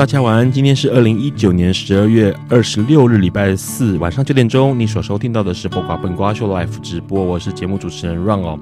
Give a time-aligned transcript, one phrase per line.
[0.00, 8.58] 大家晚安，今天是二零一九年十二月二十六日，礼拜四晚上九点钟，你所收听到的是播瓜笨瓜秀 Live 直播，我是节目主持人 Run 哦。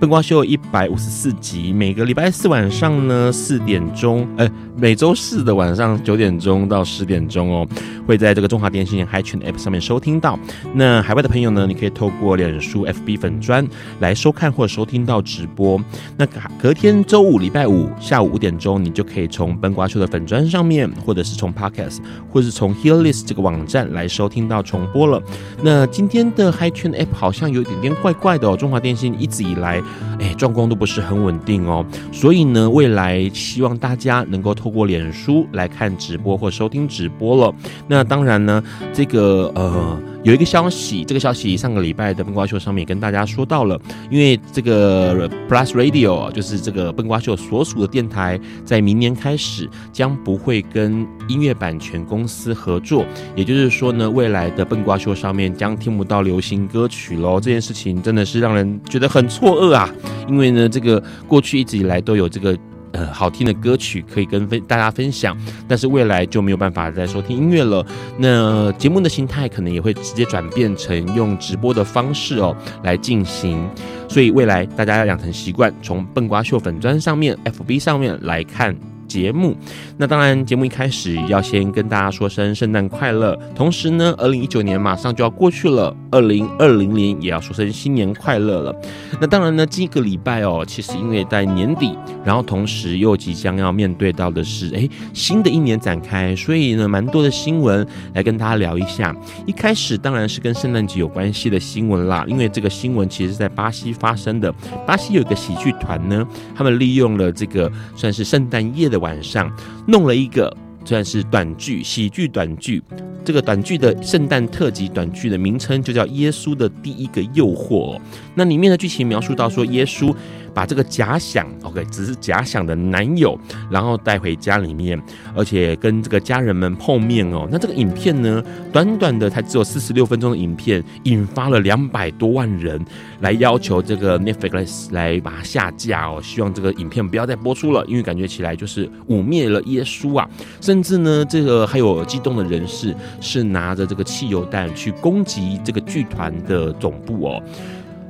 [0.00, 7.66] 笨瓜秀一百五十四集，每个礼拜四晚上呢四点钟，呃，每周四的晚上九点钟到十点钟哦，
[8.06, 10.38] 会在这个中华电信 Hi 圈 App 上面收听到。
[10.72, 13.66] 那海外的朋友呢，你可以透过脸书 FB 粉砖
[13.98, 15.82] 来收看或收听到直播。
[16.16, 16.24] 那
[16.62, 21.98] 隔天周五礼拜五下午五点钟，你就可以从笨瓜秀的粉砖上面，或者是从 Podcast，
[22.30, 25.20] 或者是从 Hearlist 这个网站来收听到重播了。
[25.60, 29.82] 那今天的 Hi 圈 App 好像有一点点怪怪的哦，中华电信一直以来。
[30.18, 37.54] 哎，状况都不是很稳定哦，所以呢，未来希望大家能够透过脸书来看直播或收听直播了。
[37.86, 39.98] 那当然呢，这个呃。
[40.28, 57.40] 有一个消息，这个消息上个礼拜的笨瓜秀上面也跟大家说到了，因为这个 Plus Radio 就是这个笨瓜秀所属的电台，在明年开始将不会跟音乐版权公司合作，也就是说呢，未来的笨瓜秀上面将听不到流行歌曲喽。
[57.40, 59.90] 这件事情真的是让人觉得很错愕啊，
[60.28, 62.54] 因为呢，这个过去一直以来都有这个。
[62.92, 67.84] 呃，好听的歌曲可以跟分大家分享，但是未来就没有办法再收听音乐了。
[68.18, 73.68] 那节目的形态可能也会直接转变成用直播的方式哦来进行，
[74.08, 78.76] 所以未来大家要养成习惯，从笨瓜秀粉砖上面、FB 上面来看。
[79.08, 79.56] 节目，
[79.96, 83.36] 那当然，节目一开始要先跟大家说声圣诞快乐。
[83.56, 88.76] 同时呢，二零一九年马上就要过去了，二零二零年也要说声新年快乐了。
[89.18, 99.16] 那当然呢，这个礼拜哦，其实因为在年底，然后同时又即将要面对到的是，哎，新的一年展开，所以呢，蛮多的新闻来跟大家聊一下。
[99.46, 104.52] 一开始当然是跟圣诞节有关系的新闻啦，因为这个新闻其实是在巴西发生的。
[104.86, 108.97] 巴西有一个喜剧团呢，他们利用了这个算是圣诞夜的。
[108.98, 109.50] 晚上
[109.86, 110.54] 弄了一个
[110.84, 112.82] 算是短剧，喜剧短剧。
[113.24, 117.96] 这个短剧的圣诞特辑短剧的名称就叫《耶稣的第一个诱惑》。
[118.34, 120.14] 那里面的剧情描述到说，耶稣。
[120.54, 123.38] 把这个假想，OK，只是假想的男友，
[123.70, 125.00] 然后带回家里面，
[125.34, 127.48] 而且跟这个家人们碰面哦。
[127.50, 128.42] 那这个影片呢，
[128.72, 132.84] 短短的才只有四十六分钟的影片，引发了两百多万人
[133.20, 140.28] 来要求这个 Netflix 来把它下架哦，希望这个影片不要再播出了，因为感觉起来就是污蔑了耶稣啊。
[140.60, 147.42] 甚至呢，这个还有激动的人士是拿着这个汽油弹去攻击这个剧团的总部哦。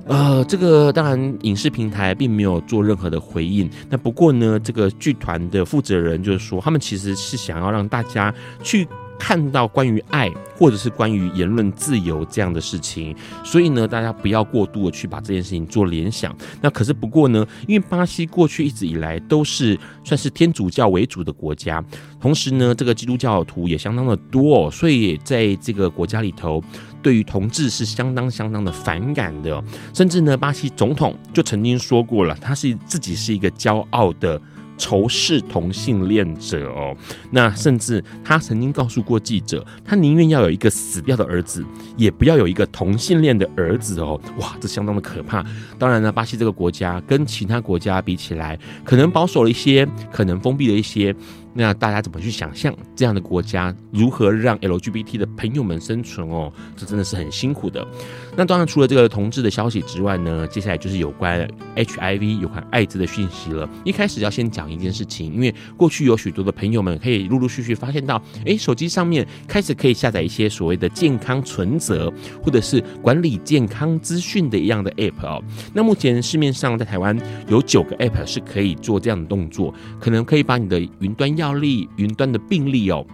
[0.08, 3.69] 呃，这个当然影视平台并没有做任何的回应。
[3.91, 8.88] 那不过呢，这个剧团的负责人就是说，他们其实是想要让大家去
[9.19, 13.14] 看到关于爱或者是关于言论自由这样的事情。
[13.44, 16.34] 所以呢，大家不要过度的去把这件事情做联想。
[16.62, 21.84] 那可是不过呢，因为巴西过去一直以来都是算是天主教为主的国家，
[22.19, 26.64] 同时呢，这个基督教徒也相当的多哦，所以在这个国家里头。
[27.03, 29.62] 对于同志是相当相当的反感的，
[29.94, 34.41] 甚至呢，巴西总统就曾经说过了，他是自己是一个骄傲的
[34.76, 36.96] 仇视同性恋者哦。
[37.31, 41.64] 那甚至他曾经告诉过记者，他宁愿要有一个死掉的儿子，
[41.96, 44.20] 也不要有一个同性恋的儿子哦。
[44.38, 45.44] 哇，这相当的可怕。
[45.78, 51.14] 当然呢，巴西这个国家跟其他国家比起来，可能保守了一些，可能封闭了一些。
[51.54, 56.52] 那大家怎么去想象这样的国家如何让 LGBT 的朋友们生存哦？
[56.76, 57.86] 这真的是很辛苦的。
[58.38, 61.44] 那当然，除了这个同志的消息之外呢，接下来就是有关
[61.75, 63.69] HIV 有关艾滋的讯息了。
[63.85, 75.43] 一开始要先讲一件事情，因为过去有许多的朋友们可以陆陆续续发现到，哎，手机上面开始可以下载一些所谓的健康存折，或者是管理健康资讯的一样的 App 哦。
[75.75, 77.19] 那目前市面上在台湾
[77.49, 83.05] 有九个 App 是可以做这样的动作，可能可以把你的云端药历、云端的病历哦。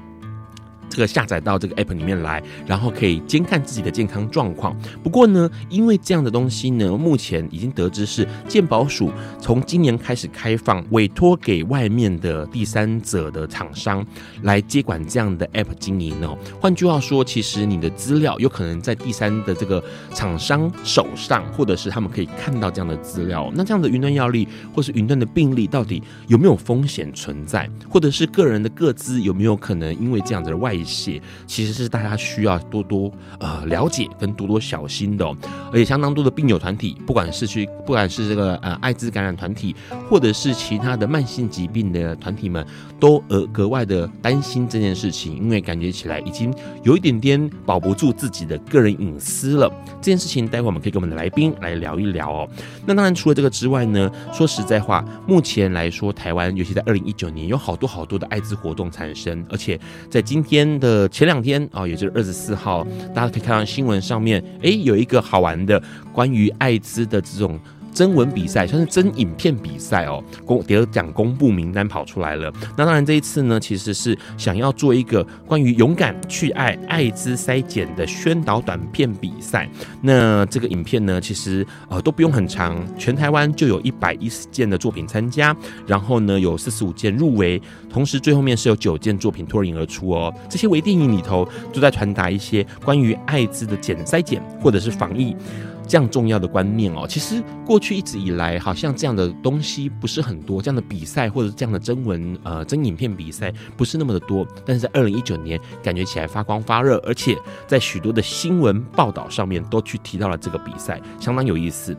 [0.94, 4.76] 这个下载到这个 app 里面来，然后可以监看自己的健康状况。
[5.02, 9.10] 不过呢，因为这样的东西呢，目前已经得知是健保署
[9.40, 14.06] 从今年开始开放，委托给外面的第三者的厂商
[14.42, 16.38] 来接管这样的 app 经营哦。
[16.60, 19.82] 换句话说，其实你的资料有可能在第三的这个
[20.12, 23.50] 厂商手上，或者是他们可以看到这样的资料。
[23.52, 27.68] 那这样的云端药历或是云端的病历，到底有没有风险存在？
[27.90, 31.20] 或者是个人的个资有没有可能因为这样子的外些？
[31.46, 35.36] 其实是大家需要多多呃了解跟多多小心的哦。
[35.72, 39.74] 而且相当多的病友团体，不管是去不管是这个呃艾滋感染团体，
[40.08, 42.64] 或者是其他的慢性疾病的团体们，
[43.00, 49.72] 都呃格外的担心这件事情，因为感觉起来已经有一点点保不住自己的个人隐私了。
[50.00, 52.48] 这件事情，待会我们可以跟我们的来宾来聊一聊哦。
[52.86, 65.82] 那当然，除了这个之外呢，说实在话，目前来说，台湾尤其在二零一九年，有好多好多的艾滋活动产生，而且在今天的前两天啊，也就是二十四号，大家可以看到新闻上面，哎，有一个好玩的
[66.12, 67.58] 关于艾滋的这种。
[67.94, 72.52] 征文比赛，算是征影片比赛哦，公得奖公布名单跑出来了。
[72.76, 79.70] 那当然这一次呢，其实是想要做一个关于勇敢去爱艾滋筛检的宣导短片比赛。
[80.02, 85.56] 那这个影片呢，其实呃都不用很长，全台湾就有一百一十件的作品参加，
[85.86, 90.34] 然后呢有四十五件入围，同时最后面是有九件作品脱颖而出哦。
[90.50, 95.36] 这些微电影里头都在传达一些关于艾滋的检筛检或者是防疫。
[95.86, 104.46] 这样重要的观念哦，其实过去一直以来，好像这样的东西不是很多，这样的比赛或者这样的征文呃征影片比赛不是那么的多。
[104.64, 107.36] 但是在二零一九年，感觉起来发光发热，而且
[107.66, 111.96] 在许多的新闻报道上面都去提到了这个比赛，相当有意思。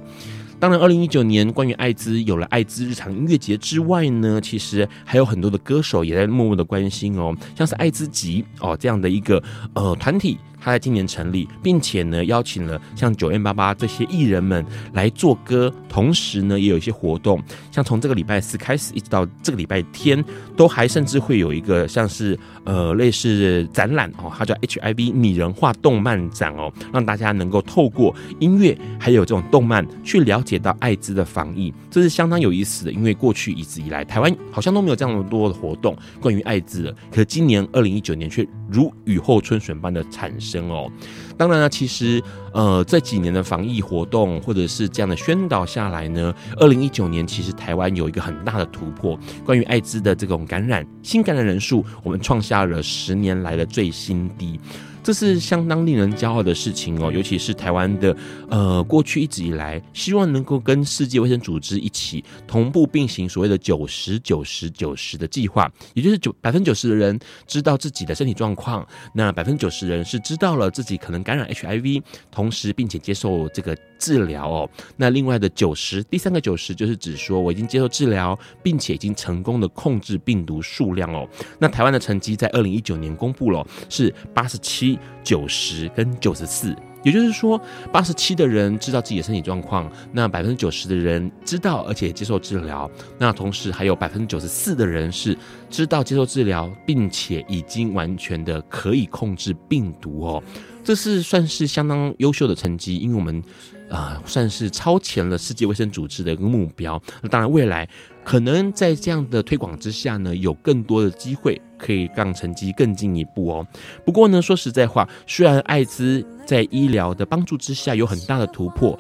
[0.58, 9.44] 当然，二零一九年关于艾滋有了艾滋日常音乐节之外呢，其实还有很多的歌手也在默默的关心哦，像是艾滋集哦这样的一个
[9.74, 10.38] 呃团体。
[10.66, 17.40] 他在今年成立，并且呢邀请了像 9m88 这些艺人们来做歌，同时呢也有一些活动，
[17.72, 20.26] 像从这个礼拜四开始一直到这个礼拜天，
[20.58, 32.92] 都还甚至会有一个像是呃类似展览哦，它叫 HIV 拟人化动漫展哦，让大家能够透过音乐还有这种动漫去了解到艾滋的防疫，这是相当有意思的。
[32.92, 40.70] 因为过去一直以来台湾好像都没有这样多的活动关于艾滋的，可是今年二零一九年却如雨后春笋般的产生。
[40.70, 40.92] 哦，
[41.38, 54.60] 当然了，其实呃，这几年的防疫活动或者是这样的宣导下来呢，二零一九年其实台湾有一个很大的突破，关于艾滋的这种感染，新感染人数，我们创下了十年来的最新低。
[55.06, 58.18] 这是相当令人骄傲的事情哦，尤其是台湾的，
[58.50, 74.68] 呃，过去一直以来希望能够跟世界卫生组织一起同步并行所谓的九十九十九十的计划，也就是九百分之九十的人知道自己的身体状况，那百分之九十人是知道了自己可能感染 HIV，同时并且接受这个治疗哦。
[74.98, 81.30] 那另外的九十，第三个九十就是指说我已经接受治疗，并且已经成功的控制病毒数量哦。
[81.60, 84.95] 那台湾的成绩在二零一九年公布了，是八十七。
[85.24, 87.60] 九十跟九十四，也就是说，
[87.92, 95.38] 八十七的人知道自己的身体状况，那百分之九十的人知道而且接受治疗，那同时还有百分之九十四的人是
[95.70, 100.44] 知道接受治疗，并且已经完全的可以控制病毒哦，
[100.84, 103.44] 这是算是相当优秀的成绩，因为我们
[103.88, 107.00] 啊、算是超前了世界卫生组织的一个目标。
[107.22, 107.88] 那当然，未来
[108.26, 111.62] 可能在这样的推广之下呢，有更多的机会。
[111.78, 113.68] 可以让成绩更进一步哦。
[114.06, 118.98] 不过呢，说实在话，虽然艾滋在医疗的帮助之下有很大的突破。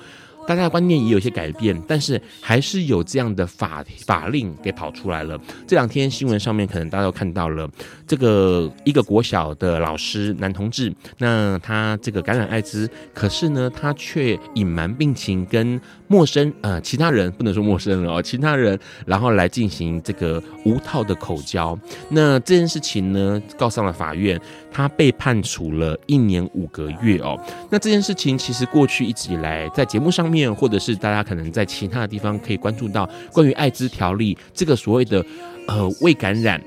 [0.48, 5.39] 大家的观念也有些改变，但是还是有这样的法法令给跑出来了。
[5.65, 7.67] 这两天新闻上面可能大家都看到了，
[8.05, 21.78] 这个一个国小的老师男同志，那他这个感染艾滋，可是呢他却隐瞒病情，跟陌生呃其他人不能说陌生人哦，其他人然后来进行这个无套的口交。
[22.10, 24.38] 那这件事情呢告上了法院，
[24.70, 27.40] 他被判处了一年五个月哦。
[27.70, 30.26] 那这件事情其实过去一直以来在节目上。
[30.26, 35.24] 面或者是大家可能在其他的地方可以关注到关于艾滋条例这个所谓的
[35.68, 36.60] 呃未感染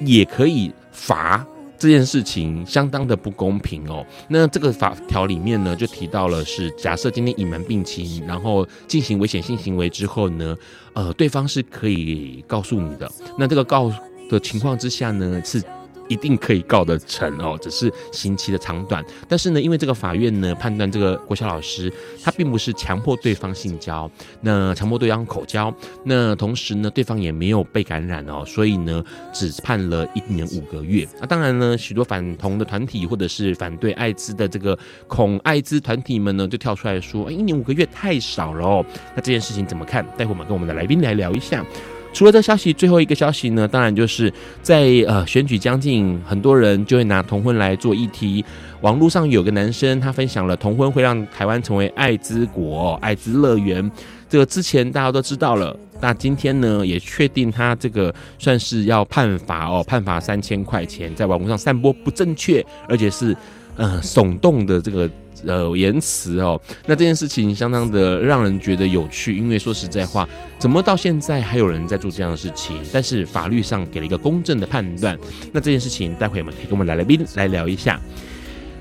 [0.00, 1.46] 也可以罚
[1.78, 4.04] 这件事情相当的不公平哦。
[4.28, 10.56] 那这个法条里面呢就提到了是假设今天隐瞒病情，然后进行危险性行为之后呢，
[10.92, 13.10] 呃对方是可以告诉你的。
[13.38, 13.92] 那这个告
[14.28, 15.62] 的情况之下呢是。
[16.08, 19.04] 一定可以告得成哦，只是刑期的长短。
[19.28, 24.10] 但是呢，因为这个法院呢判断这个国小老师他并不是强迫对方性交，
[24.40, 25.72] 那强迫对方口交，
[26.04, 31.06] 那同时呢对方也没有被感染哦，所以呢只判了一年五个月。
[31.20, 38.84] 那当然呢，许多反同的团体或者是反对艾滋的这个恐艾滋团体们呢就跳出来说，哎，一年五个月太少了哦。
[39.14, 40.04] 那这件事情怎么看？
[40.16, 41.64] 待会我们跟我们的来宾来聊一下。
[42.12, 48.44] 除了这消息，最后一个消息呢，当然就是在呃选举将近，很多人就会拿同婚来做议题。
[48.80, 53.88] 网络上有个男生，他分享了同婚会让台湾成为艾滋国、艾滋乐园。
[54.28, 63.36] 这个之前大家都知道了，那今天呢也确定他这个算是要判罚哦，判罚三千块钱，在网络上散播不正确而且是
[63.76, 65.08] 呃耸动的这个。
[65.46, 70.28] 呃，言辞哦，那这件事情相当的让人觉得有趣，因为说实在话，
[70.58, 72.80] 怎么到现在还有人在做这样的事情？
[72.92, 75.18] 但是法律上给了一个公正的判断。
[75.52, 78.00] 那这件事情，待会我们可以跟我们来来宾来聊一下。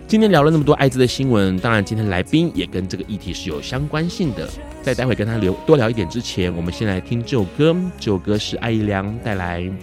[0.07, 4.47] 今天聊了那么多艾滋的新闻，当然今天来宾也跟这个议题是有相关性的。
[4.81, 9.61] 在待会跟他聊多聊一点之前，我们先来听这首歌，这首歌是艾怡良带来《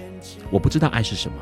[0.50, 1.36] 我不知道爱是什么》。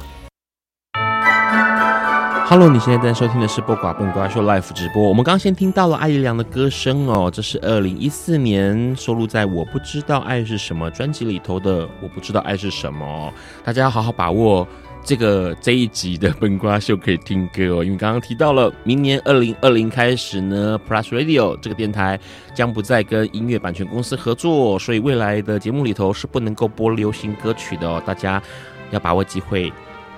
[2.53, 5.03] Hello，你现在在收听的是播寡本瓜秀 Live 直播。
[5.03, 13.33] 我们刚先听到了艾怡良的歌声哦，这是二零一四年收录在《我不知道爱是什么》专辑里头的《我不知道爱是什么》。
[13.65, 14.69] 大家要好好把握
[15.03, 22.21] 这个这一集的本瓜秀可以听歌哦，因为刚刚提到了明年二零二零开始呢，Plus Radio 这个电台
[22.55, 28.43] 将不再跟音乐版权公司合作，所以未来的节目里头是不能够播流行歌曲的哦，大家
[28.91, 29.73] 要把握机会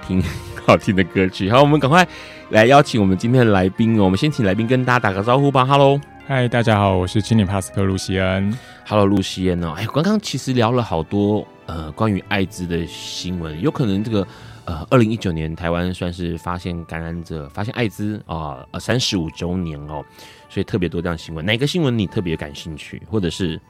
[0.04, 0.20] 听。
[0.66, 2.06] 好听的歌曲，好，我们赶快
[2.48, 4.04] 来邀请我们今天的来宾哦。
[4.04, 5.62] 我们先请来宾跟大家打个招呼吧。
[5.62, 8.56] Hello，嗨，大家好，我是青年帕斯克露西恩。
[8.88, 9.74] Hello，露西恩哦。
[9.76, 14.26] 哎，刚刚其实聊了好多呃关于艾滋的新闻，有可能这个
[14.64, 20.02] 呃二零一九年台湾算是发现感染者发现艾滋啊呃三十五周年哦，
[20.48, 21.44] 所以特别多这样新闻。
[21.44, 23.60] 哪个新闻你特别感兴趣，或者是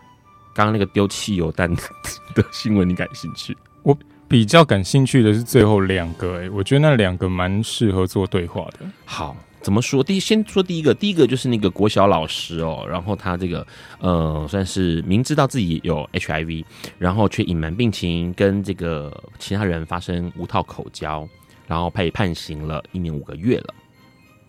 [0.54, 3.56] 刚刚那个丢汽油弹的新闻你感兴趣？
[3.82, 3.98] 我。
[4.26, 8.87] 比较感兴趣的是最后两个，哎，我觉得那两个蛮适合做对话的。
[9.04, 10.02] 好，怎么说？
[10.02, 13.66] 第一，先说第一个，第一个就是那个国小老师哦，然后他这个
[14.00, 16.64] 呃，算是明知道自己有 HIV，
[16.99, 21.28] 然后却隐瞒病情，跟这个其他人发生无套口交，
[21.66, 23.75] 然后被判刑了一年五个月了。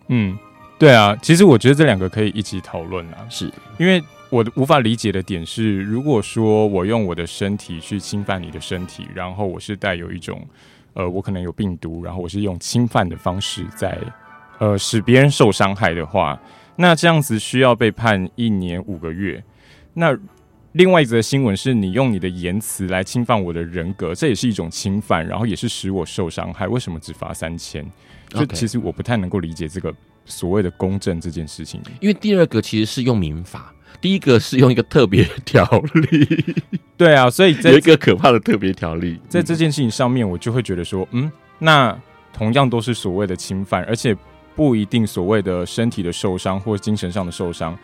[0.08, 0.36] 嗯，
[0.78, 4.02] 对啊，其实我觉得这两个可以一起讨论啊，是因为。
[4.36, 10.46] 我无法理解的点是，如果说我用我的身体去侵犯你的身体，然后我是带有一种，
[10.92, 13.98] 呃，我可能有病毒，然后我是用侵犯的方式在，
[14.58, 16.38] 呃，使别人受伤害的话，
[16.76, 19.42] 那这样子需要被判一年五个月。
[19.94, 20.14] 那
[20.72, 26.68] 另外一则新闻是你用你的言辞来侵犯我的人格，这也是一种侵犯，然后也是使我受伤害。
[26.68, 27.82] 为什么只罚三千？
[28.28, 29.94] 就其实我不太能够理解这个
[30.26, 31.80] 所谓的公正这件事情。
[32.00, 33.72] 因为第二个其实是用民法。
[34.06, 36.54] 第一个是用一个特别条例，
[36.96, 42.00] 对啊，所以这 有一个可怕的特别条例，在这件事情上面，我就会觉得说，嗯，那
[42.32, 44.16] 同样都是所谓的侵犯，而且
[44.54, 47.76] 不一定所谓的身体的受伤或精神上的受伤。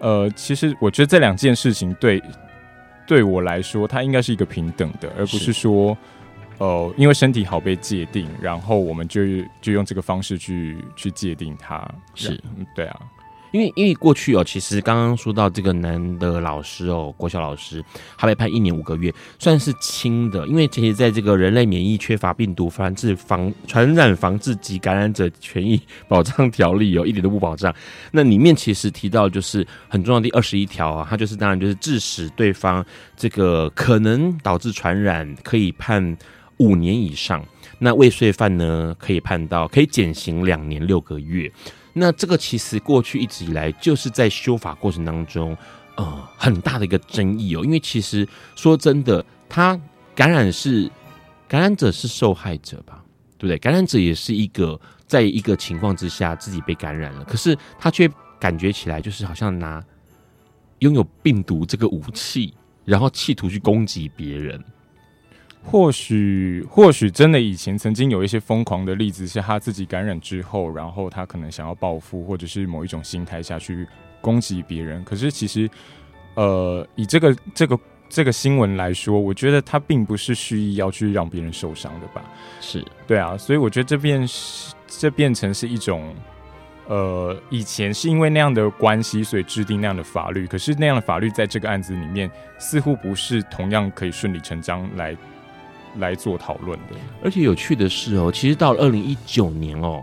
[0.00, 2.20] 呃，其实我觉得这两件事情对
[3.06, 5.96] 对我来说，它应该是一个平等的，而不是说，
[6.58, 9.20] 呃，因为身体好被界定，然后我们就
[9.60, 12.36] 就用这个方式去去界定它，是，
[12.74, 12.98] 对啊。
[13.50, 17.84] 因为因为过去哦，其实刚刚说到这个男的老师哦，国小老师，
[18.16, 20.46] 他被判一年五个月，算是轻的。
[20.46, 27.74] 因为其实在这个人类免疫缺乏病毒防治防传染防治及感染者权益保障条例哦，一点都不保障。
[28.12, 32.84] 那里面其实提到就是很重要第二十一条啊，它就是当然就是致使对方
[33.16, 36.16] 这个可能导致传染，可以判
[36.58, 37.44] 五年以上。
[37.78, 41.50] 那未遂犯呢，可以判到可以减刑两年六个月。
[41.98, 45.56] 那这个其实过去一直以来就是在修法过程当中，
[45.96, 47.64] 呃，很大的一个争议哦。
[47.64, 49.78] 因为其实说真的，他
[50.14, 50.90] 感染是
[51.46, 53.02] 感染者是受害者吧，
[53.36, 53.58] 对不对？
[53.58, 59.84] 感染者也是一个在一个情况之下自己被感染了，可是他却感觉起来就是好像拿
[60.80, 64.62] 拥有病毒这个武器，然后企图去攻击别人。
[65.70, 73.86] 或许，或许真的以前曾经有一些疯狂的例子，是他自己感染之后，然后他可能想要报复，或者是某一种心态下去
[74.22, 75.04] 攻击别人。
[75.04, 75.68] 可是其实，
[76.34, 82.24] 呃，以这个这个这个新闻来说，我觉得他并不是蓄意要去让别人受伤的吧？
[82.60, 86.14] 是对啊，所以我觉得这变是这变成是一种，
[86.86, 90.46] 呃，以前是因为那样的关系，所以制定那样的法律。
[90.46, 95.14] 可是那样的法律在这个案子里面，似乎不是同样可以顺理成章来。
[95.98, 96.96] 来做讨论的。
[97.22, 100.02] 而且有趣的是哦，其实到了二零一九年哦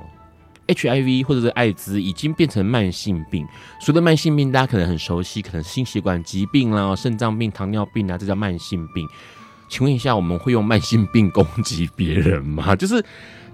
[0.68, 3.46] ，HIV 或者是艾滋已经变成慢性病。
[3.80, 9.08] 所谓的慢性病，大家可能很熟悉，可能心血管疾病啦、肾脏病、糖尿病啊，这叫慢性病。
[9.68, 12.74] 请问一下，我们会用慢性病攻击别人吗？
[12.78, 13.04] 就是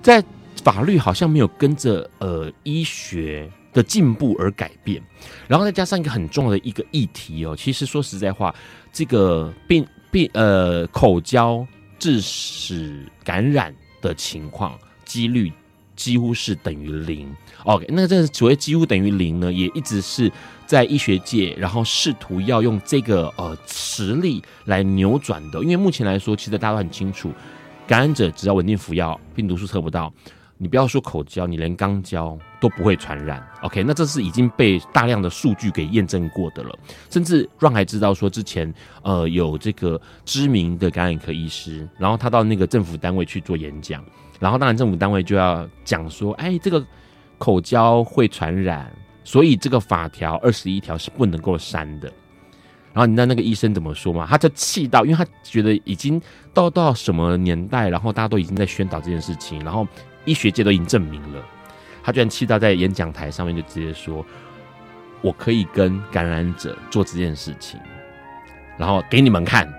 [0.02, 0.24] 在
[0.64, 5.02] 法律好像没有跟着呃医学的进步而改变，
[5.48, 8.54] 然后再加上一个很重要的一个议题哦，其实说实在话，
[8.92, 11.66] 这个病病呃口交
[12.02, 15.54] 致使感染的情况几率
[15.96, 17.32] 几乎是等于零。
[17.64, 20.32] OK，那这所谓几乎等于零呢，也一直是
[20.66, 25.62] 在医学界，然后试图要用这个呃实力来扭转的。
[25.62, 27.32] 因为目前来说，其实大家都很清楚，
[27.86, 30.12] 感染者只要稳定服药，病毒数测不到。
[30.58, 33.46] 你不要说口交，你连肛交都不会传染。
[33.64, 36.74] OK，那这是已经被大量的数据给验证过的了。
[37.10, 44.06] 甚至让还知道说，之前呃有这个知名的感染科医师，然后他到那个政府单位去做演讲，
[44.40, 46.86] 然后当然政府单位就要讲说，哎，这个
[47.40, 48.90] 口交会传染，
[49.24, 52.08] 所以这个法条二十一条是不能够删的。
[52.94, 54.28] 然后你知道那个医生怎么说吗？
[54.30, 56.22] 他就气到，因为他觉得已经
[56.54, 59.88] 到到什么年代，然后大家都已经在宣导这件事情，然后。
[60.24, 61.44] 医学界都已经证明了，
[62.04, 64.26] 他居然气到在演讲台上面就直接说
[65.22, 67.80] ：“我可以跟感染者做这件事情，
[68.78, 69.72] 然后给你们看，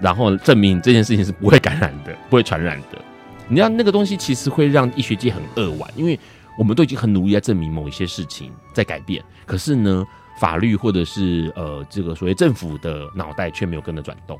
[0.00, 3.02] 然后证明这件事情是不会感染的，不会传染的。”
[3.50, 6.18] 你知道那个东西其实会让医学界很扼腕，因为
[6.58, 10.04] 我们都已经很努力在证明某一些事情在改变，可是呢，
[10.38, 14.38] 法律或者是呃这个所谓政府的脑袋却没有跟着转动。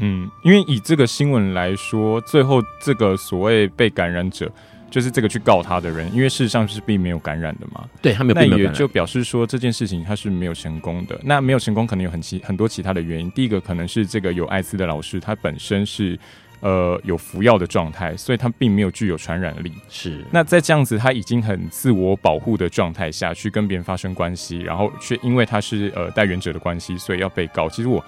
[0.00, 4.50] 嗯，因为以这个新闻来说，最后这个所谓被感染者，
[4.92, 7.88] 就是这个去告他的人，因为事实上是并没有感染的嘛。
[8.02, 11.18] 对，他没有，那也就表示说这件事情他是没有成功的。
[11.24, 13.30] 那没有成功，可能有很其很多其他的原因。
[13.30, 16.18] 第一个可能是这个有艾滋的老师，他本身是
[16.60, 19.72] 呃有服药的状态，所以他并没有具有传染力。
[19.88, 20.22] 是。
[20.30, 27.66] 那在这样子他已经很自我保护的状态下去跟别人发生关系，然后却因为他是呃带原者的关系，所以要被告。
[27.68, 28.04] 其实我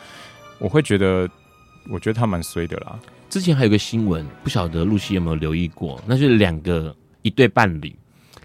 [0.59, 1.27] 我会觉得。
[1.87, 2.99] 我觉得他蛮衰的啦。
[3.35, 6.01] 之前还有个新闻，不晓得露西有没有留意过？
[6.07, 7.93] 那就是两个一对伴侣，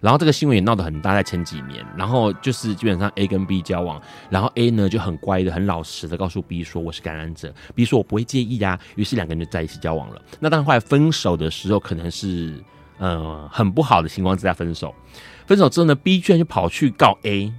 [0.01, 1.85] 然后这个新闻也闹得很大，在前几年。
[1.95, 8.79] 然后就是基本上 A 跟 B 交往，然后 A 呢就很乖的、很老实的告诉 B 说我是感染者，B 说我不会介意呀、啊。
[8.95, 10.19] 于是两个人就在一起交往了。
[10.39, 12.59] 那当然后来分手的时候，可能是
[12.97, 14.91] 呃很不好的情况之下分手。
[15.45, 17.53] 分手之后呢，B 居然就跑去告 A，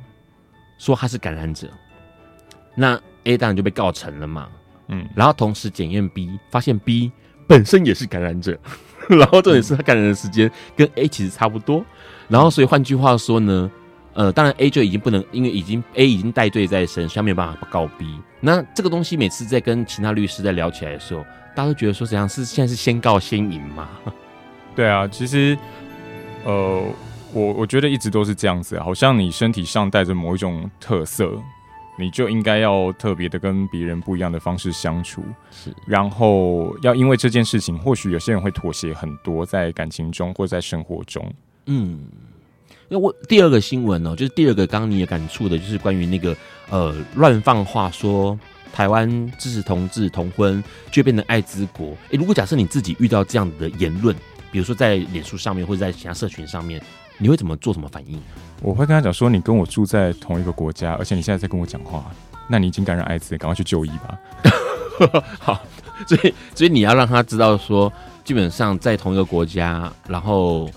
[0.78, 1.68] 说他是感染者。
[2.74, 4.48] 那 A 当然就被告成了嘛。
[4.92, 7.12] 嗯，然后同时检验 B，发现 B
[7.50, 8.56] 本身也是感染者，
[9.10, 11.84] 然后重点是他感染的时间跟 A 其实差不多，
[12.28, 13.68] 然后所以换句话说呢，
[14.14, 18.06] 呃，当然 A 就已经不能，因为已经 A 已经带罪在身，所以没有办法告 B。
[18.38, 21.22] 那这个东西每次在跟其他律师在聊起来的时候，
[21.56, 23.88] 大家都觉得说，怎样是现在是先告先赢吗？
[24.76, 25.58] 对啊，其实，
[26.44, 26.84] 呃，
[27.32, 31.32] 我我觉得一直都是这样子，好像你身体上带着某一种特色。
[32.00, 41.22] 你就应该要特别的跟别人不一样的方式相处，是，然后要因为这件事情，或许有些人会妥协很多，在感情中或在生活中。
[41.66, 42.00] 嗯，
[42.88, 46.34] 那我第二个新闻呢、喔，就是第二个刚刚你也感触的，就是关于那个
[46.70, 48.38] 呃乱放话说
[48.72, 51.88] 台湾支持同志同婚，就变成艾滋国。
[51.88, 54.16] 诶、欸，如果假设你自己遇到这样的言论，
[54.50, 56.82] 比如说在脸书上面或者在其他社群上面。
[57.20, 57.72] 你会怎么做？
[57.72, 58.18] 什么反应？
[58.62, 62.04] 我会跟他讲说：“你跟我住在同一个国家，而且你现在在跟我讲话，
[62.48, 64.18] 那你已经感染艾滋，赶快去就医吧。
[65.38, 65.61] ”好，
[66.06, 67.92] 所以所以你要让他知道说，
[68.24, 70.68] 基本上在同一个国家，然后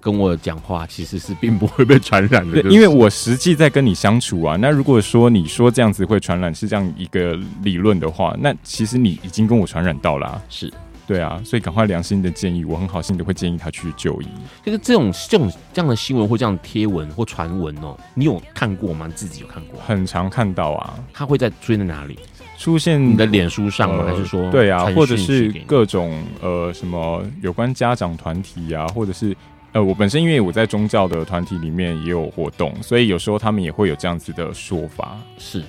[0.00, 4.56] 跟我讲话，其实是并不会被传染的，因为我实际在跟你相处啊。
[4.56, 10.72] 那如果说你说这样子会传染是这样一个理论的话，那其实你已经跟我传染到了啊，是。
[11.06, 14.26] 对啊，所以赶快良心的建议，我很好心的会建议他去就医。
[14.64, 19.08] 就是这种这种这样的新闻或这样的贴文或传闻哦，你有看过吗？
[19.14, 19.80] 自己有看过？
[19.86, 20.98] 很常看到啊。
[21.12, 22.18] 他会在出现在哪里？
[22.58, 24.02] 出现你的脸书上吗？
[24.04, 29.36] 呃、还是说对啊，或者是各种呃什么有关家长团体啊，或者是
[29.72, 35.18] 呃我本身因为我在宗教的团体里面也有活动，所以有时候他们也会有这样子的说法。
[35.38, 35.62] 是，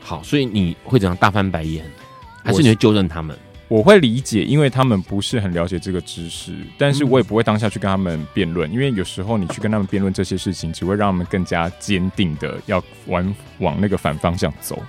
[0.00, 1.84] 好，所以你会怎样大翻白眼，
[2.44, 3.36] 还是你会纠正他们？
[3.70, 14.82] 我会理解，因为他们不是很了解这个知识，但是我也不会当下去跟他们辩论，因为有时候你去跟他们辩论这些事情，只会让他们更加坚定的要往往那个反方向走。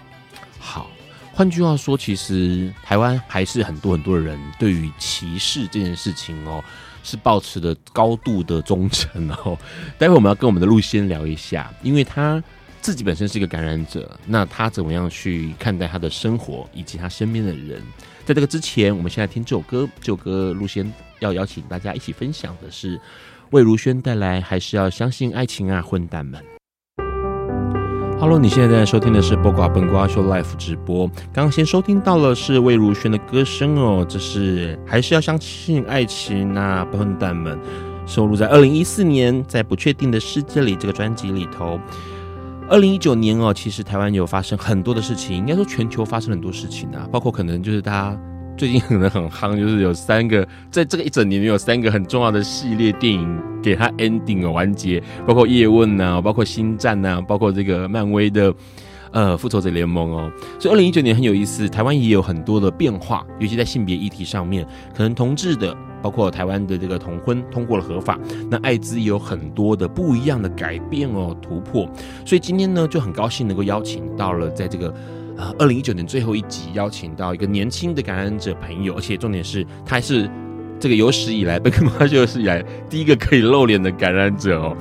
[0.57, 0.89] 好，
[1.31, 6.63] 换句话说，其实台湾还是很多很多人对于歧视这件事情哦，
[7.03, 9.55] 是保持的高度的忠诚哦。
[9.99, 12.43] 待会我们要跟我们的陆先聊一下，因为他
[12.81, 17.79] 自己本身是一个感染者，那他怎么样去看待他的生活以及他身边的人？
[18.23, 19.87] 在这个之前，我们先来听这首歌。
[19.99, 22.99] 这首歌，路先要邀请大家一起分享的是
[23.49, 26.39] 魏如萱带来《还是要相信爱情啊，混蛋们》。
[28.19, 31.07] Hello，你现在正在收听的是播瓜本瓜秀 Live 直播。
[31.33, 37.59] 刚刚先收听到了是魏如萱的歌声哦，这是还是要相信爱情啊，笨蛋们，
[38.05, 41.79] 收录在二零一四年在不确定的世界里这个专辑里头。
[42.71, 48.17] 二零一九年哦，其实台湾有发生很多的事情，应该说全球发生很多事情啊，包括可能就是大家。
[48.57, 58.53] 最近可能很夯，就是有三个，在这个一整年有三个很重要的系列电影给它 ending 完结，包括叶问呐，包括星战呐，包括这个漫威的
[59.11, 60.31] 呃复仇者联盟哦。
[60.59, 68.19] 所以二零一九年很有意思，台湾也有很多的变化，尤其在性别议题上面，可能同志的，包括台湾的这个同婚通过了合法，
[68.49, 71.89] 那艾滋也有很多的不一样的改变哦突破。
[72.25, 74.93] 所以今天呢就很高兴能够邀请到了在这个。
[75.37, 80.29] 呃，二零一九年最后一集邀请到一个年轻的感染者朋友，而且重点是他还是
[80.79, 84.77] 这个有史以来笨瓜秀有史以来第一个可以露脸的感染者哦。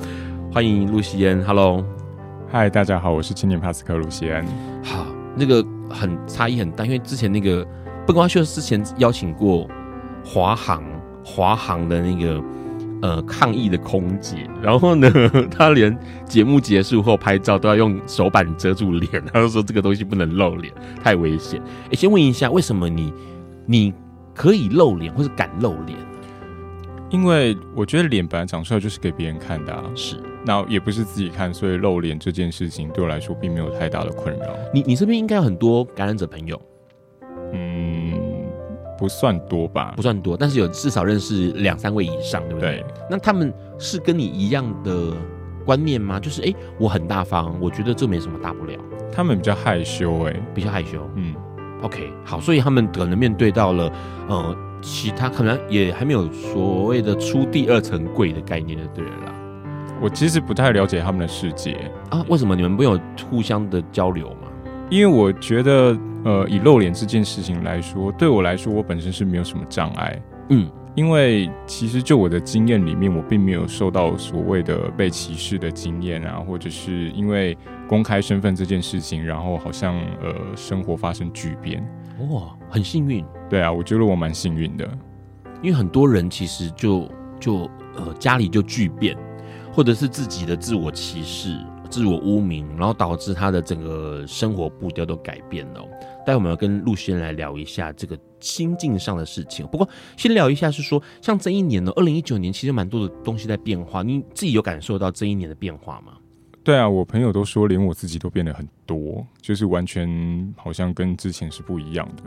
[0.53, 1.83] 欢迎露西恩，Hello，
[2.53, 4.45] 嗨，大家好，我是青年帕斯克鲁西安。
[4.83, 7.65] 好，那个很差异很大，因为之前那个
[8.05, 9.65] 笨瓜秀之前邀请过
[10.21, 10.83] 华航，
[11.23, 12.43] 华航的那个。
[13.03, 15.11] 呃，抗议的空姐，然后呢，
[15.49, 20.71] 他连节目结束后拍照都要用手板遮住脸，他就说这个东西不能露脸，
[21.03, 21.59] 太危险。
[21.85, 23.11] 哎，先问一下，为什么你
[23.65, 23.91] 你
[24.35, 25.97] 可以露脸，或是敢露脸？
[27.09, 34.45] 因为我觉得脸本来长出来就是给别人看的啊，是，那也不是自己看，所以露脸这件事情对我来说并没有太大的困扰。
[34.73, 36.61] 你你身边应该有很多感染者朋友，
[37.53, 38.19] 嗯。
[38.97, 42.81] 不算多吧，不算多，但是有至少认识两三位以上，对不对？
[42.81, 42.85] 对。
[43.09, 45.11] 那他们是跟你一样的
[45.65, 46.19] 观念吗？
[46.19, 48.77] 就是，哎、欸，我很大方，我觉得这没什么大不了。
[49.11, 51.09] 他们比较害羞、欸，哎，比较害羞。
[51.15, 51.33] 嗯
[51.81, 53.91] ，OK，好，所以他们可能面对到了，
[54.27, 59.33] 呃，其他可能也还没有所谓的出第二层柜的概念的，对了啦。
[60.01, 61.77] 我其实不太了解他们的世界
[62.09, 64.49] 啊，为什么你们没有互相的交流吗？
[64.89, 65.97] 因为我觉得。
[66.23, 70.21] 呃，以露脸这件事情来说，对我来说，我本身是没有什么障碍。
[70.49, 81.83] 嗯，因为其实就我的经验里面，我并没有受到所谓的被歧视的经验啊，或者是因为公开身份这件事情，然后好像呃生活发生巨变。
[82.29, 83.25] 哇，很幸运。
[83.49, 84.87] 对啊，我觉得我蛮幸运的，
[85.63, 87.09] 因为很多人其实就
[87.39, 89.17] 就呃家里就巨变，
[89.71, 91.57] 或者是自己的自我歧视。
[91.89, 95.81] 自我污名，然后导致他的整个生活步调都改变了。
[96.25, 99.67] 待会我们要跟陆轩来聊一下这个心境上的事情。
[99.67, 104.03] 不过先聊一下，是说像这一年呢，二零一九年其实蛮多的东西在变化。
[104.03, 106.13] 你自己有感受到这一年的变化吗？
[106.63, 112.23] 对啊，我朋友都说，连我自己都变得很多，就是完全好像跟之前是不一样的。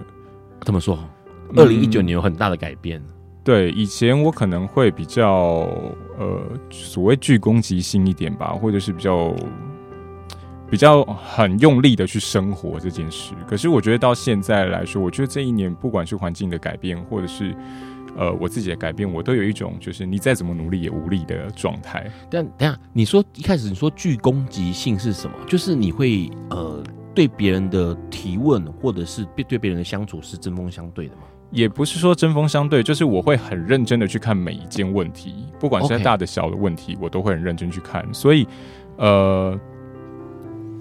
[0.60, 0.98] 怎么说？
[1.56, 3.00] 二零一九年有很大的改变。
[3.00, 5.68] 嗯对，以前我可能会比较
[6.18, 9.34] 呃，所谓具攻击性一点吧，或者是比较
[10.70, 13.34] 比较很用力的去生活这件事。
[13.46, 17.54] 可是我觉得到现在来说，我觉得这一年不管是环境的改变，或者是
[18.16, 22.10] 呃我自己的改变，我都有一种就是你再怎么努力也无力的状态。
[22.30, 25.36] 但等下你说一开始你说具攻击性是什么？
[25.46, 26.82] 就是你会呃
[27.14, 31.22] 对别人的提问，或者是对对别人的相处是针锋相对的吗？
[31.50, 38.04] 也不是说针锋相对，就是我会很认真的去看每一件问题，不管是大的小的问题，我都会很认真去看。
[38.12, 38.44] 所以，
[38.96, 39.56] 呃，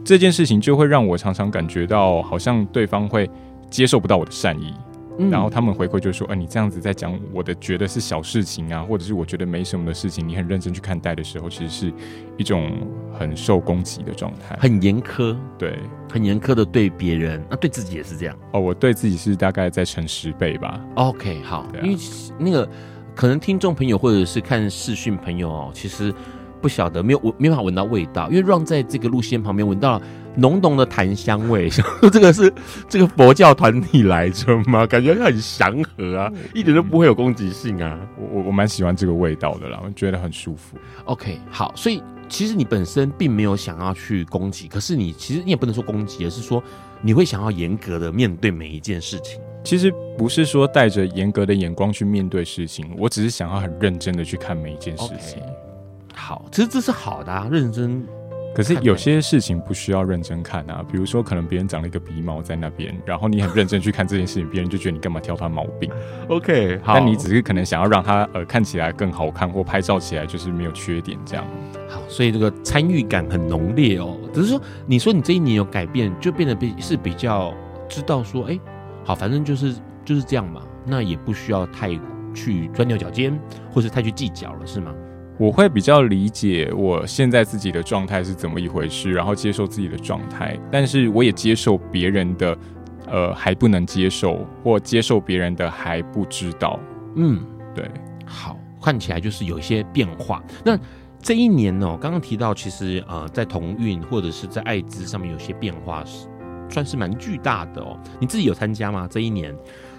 [0.04, 3.30] 这件事情就会让我常常感觉到，好像对方会
[3.70, 4.74] 接受不到我的善意。
[5.20, 11.94] 嗯、然后他们回馈就说：“哎、呃，你这样子在讲我的觉得是小事情啊，或者是我觉得没什么的事情，你很认真去看待的时候，其实是
[12.38, 12.72] 一种
[13.18, 15.78] 很受攻击的状态，很严苛，对，
[16.12, 18.36] 很严苛的对别人，那、啊、对自己也是这样。
[18.52, 20.84] 哦，我对自己是大概再乘十倍吧。
[20.96, 21.98] OK，好，啊、因为
[22.40, 22.68] 那个
[23.16, 26.14] 可能听众朋友或者是看视讯朋友哦，其实
[26.62, 30.02] 不晓得没有闻没办法闻到味道，因为 Ron 在这个路线旁边闻到了。”
[30.36, 31.70] 浓浓的檀香味，
[32.12, 32.52] 这个是
[32.90, 34.86] 这个佛教团体来着吗？
[34.88, 38.00] 感觉很祥和啊，一点都不会有攻击性啊。
[38.18, 40.78] 我我我蛮喜欢这个味道的啦，我觉得很舒服。
[41.06, 46.64] OK，好，所以其实你本身并没有想要去攻击，可是你其实你也不能说攻击，而是说
[47.02, 49.40] 你会想要严格的面对每一件事情。
[49.64, 55.40] 其实不是说带着严格的眼光去面对事情，我只是想要很认真的去看每一件事情。
[55.42, 56.16] Okay.
[56.16, 58.06] 好，其实这是好的啊，认真。
[58.54, 65.90] 可是有些事情不需要认真看啊，比如说可能别人长了一个鼻毛在那边，然后你很认真去看这件事情，别人就觉得你干嘛挑他毛病
[66.28, 71.44] ？OK，好，但你只是可能想要让他呃看起来更好看，或拍照起来就是没有缺点这样。
[71.90, 74.18] 好，所以这个参与感很浓烈哦。
[74.32, 77.54] 只是说，你说你这一年有改变，就变得比是比较
[77.90, 78.60] 知道说，哎，
[79.04, 81.90] 好，反正就是就是这样嘛，那也不需要太
[82.36, 83.40] 去钻牛角尖，
[83.72, 84.94] 或是太去计较了，是吗？
[85.40, 92.58] 我会比较理解我现在自己的状态是怎么一回事，然后接受自己的状态，但是我也接受别人的，
[93.08, 96.80] 呃，还不能接受，或接受别人的还不知道。
[97.16, 97.44] 嗯，
[97.74, 97.90] 对，
[98.26, 100.42] 好，看起来就是有一些变化。
[100.64, 100.78] 那
[101.20, 106.28] 这一年呢，刚刚提到，其实呃，在同运或者是在艾滋上面有些变化，是
[106.70, 108.00] 算是蛮巨大的哦。
[108.20, 109.08] 你自己有参加吗？
[109.10, 109.56] 这一年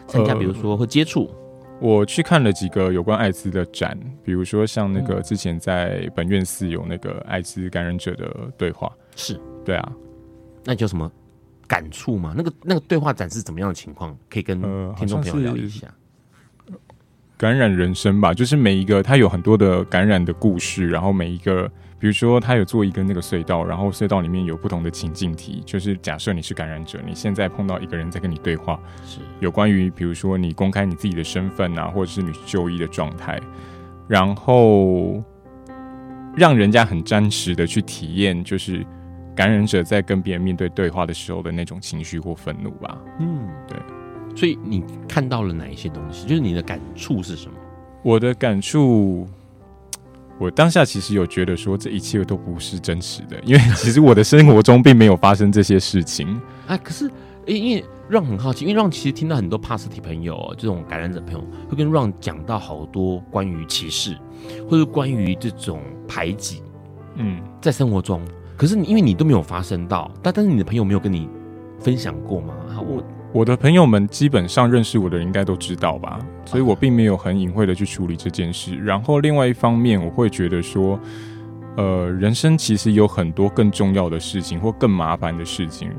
[0.07, 1.29] 参加，比如说会接触。
[1.29, 1.43] 呃
[1.80, 9.92] 我去看了几个有关艾滋的展，比如说像那个之前在本院寺有那个艾滋感染者的对话，是对啊，
[10.64, 11.10] 那你有什么
[11.66, 12.32] 感触吗？
[12.37, 14.16] 那个那个对话展是怎么样的情况？
[14.30, 14.60] 可以跟
[14.94, 15.87] 听众朋友聊一下。
[16.68, 16.74] 呃，
[17.37, 21.70] 感染人生吧，就是每一个他有很多的感染的故事，然后每一个。
[22.04, 33.40] 比如说，他有做一个那个隧道，然后隧道里面有不同的情境题，就是假设你是感染者，你现在碰到一个人在跟你对话，是有关于比如说你公开你自己的身份啊，或者是你就医的状态，
[34.06, 35.24] 然后
[36.36, 38.84] 让人家很真实的去体验，就是
[39.34, 42.98] 感染者在跟别人面对对话的时候的那种情绪或愤怒吧。
[43.18, 43.78] 嗯，对。
[44.36, 46.28] 所以你看到了哪一些东西？
[46.28, 47.54] 就是你的感触是什么？
[48.02, 49.26] 我的感触。
[50.38, 56.40] 我当下其实有觉得说，这一切都不是真实的， 因为其实我的生活中并没有发生这些事情。
[56.66, 57.11] 啊，可是，
[57.47, 64.16] 因为让很好奇，因为让其实听到很多 positive 朋友，这种感染者朋友会跟让讲到好多关于歧视，
[64.68, 66.62] 或者关于这种排挤，
[67.14, 68.20] 嗯，在生活中，
[68.57, 71.29] 可是你因为你都没有发生到，但但是你的朋友没有跟你
[71.79, 72.55] 分享过吗？
[72.81, 73.03] 我。
[73.35, 78.77] 我的朋友们基本上认识我的人应该都知道吧，所以我并没有很隐晦的去处理这件事。
[78.77, 80.97] 然后另外一方面，我会觉得说，
[81.77, 85.90] 呃，人生其实有很多更重要的事情或更麻烦的事情。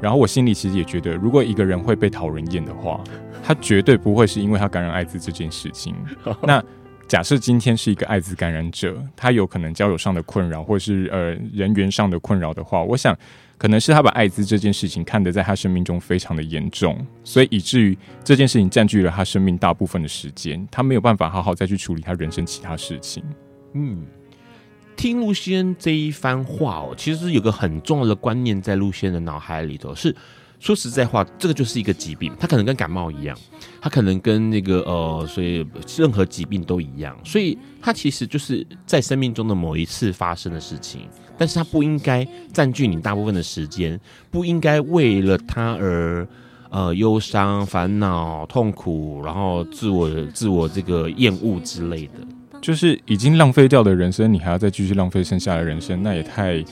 [0.00, 2.98] 然后我心里其实也觉得，如果一个人会被讨人厌的话，
[3.44, 5.94] 他绝对不会是因为他感染艾滋这件事情。
[6.42, 6.64] 那
[7.06, 13.14] 假设今天是一个艾滋感染者，他有可能交友上的困扰，或是呃人员上的困扰的话，我想。
[13.58, 23.22] 可能是他把艾滋这件事情看得在他生命中非常的严重，所以以至于这件事情占据了他生命大部分的时间，他没有办法好好再去处理他人生其他事情。
[23.74, 24.06] 嗯，
[24.96, 30.14] 听陆先这一番话哦，其实有个很重要的观念在陆先的脑海里头是。
[30.60, 33.36] 说实在话，这个就是一个疾病，它可能跟感冒一样，
[33.80, 35.64] 它可能跟那个呃，所以
[35.96, 41.02] 任何疾病都一样，所以它其实就是在生命中的某一次发生的事情，
[41.36, 43.98] 但是它不应该占据你大部分的时间，
[44.30, 46.26] 不应该为了它而
[46.70, 52.14] 呃忧伤、烦恼、痛苦，然后自我自我这个厌恶之类的，
[52.60, 56.64] 就是已经浪费掉的人生，你还要再继续浪费剩下的人生，那也太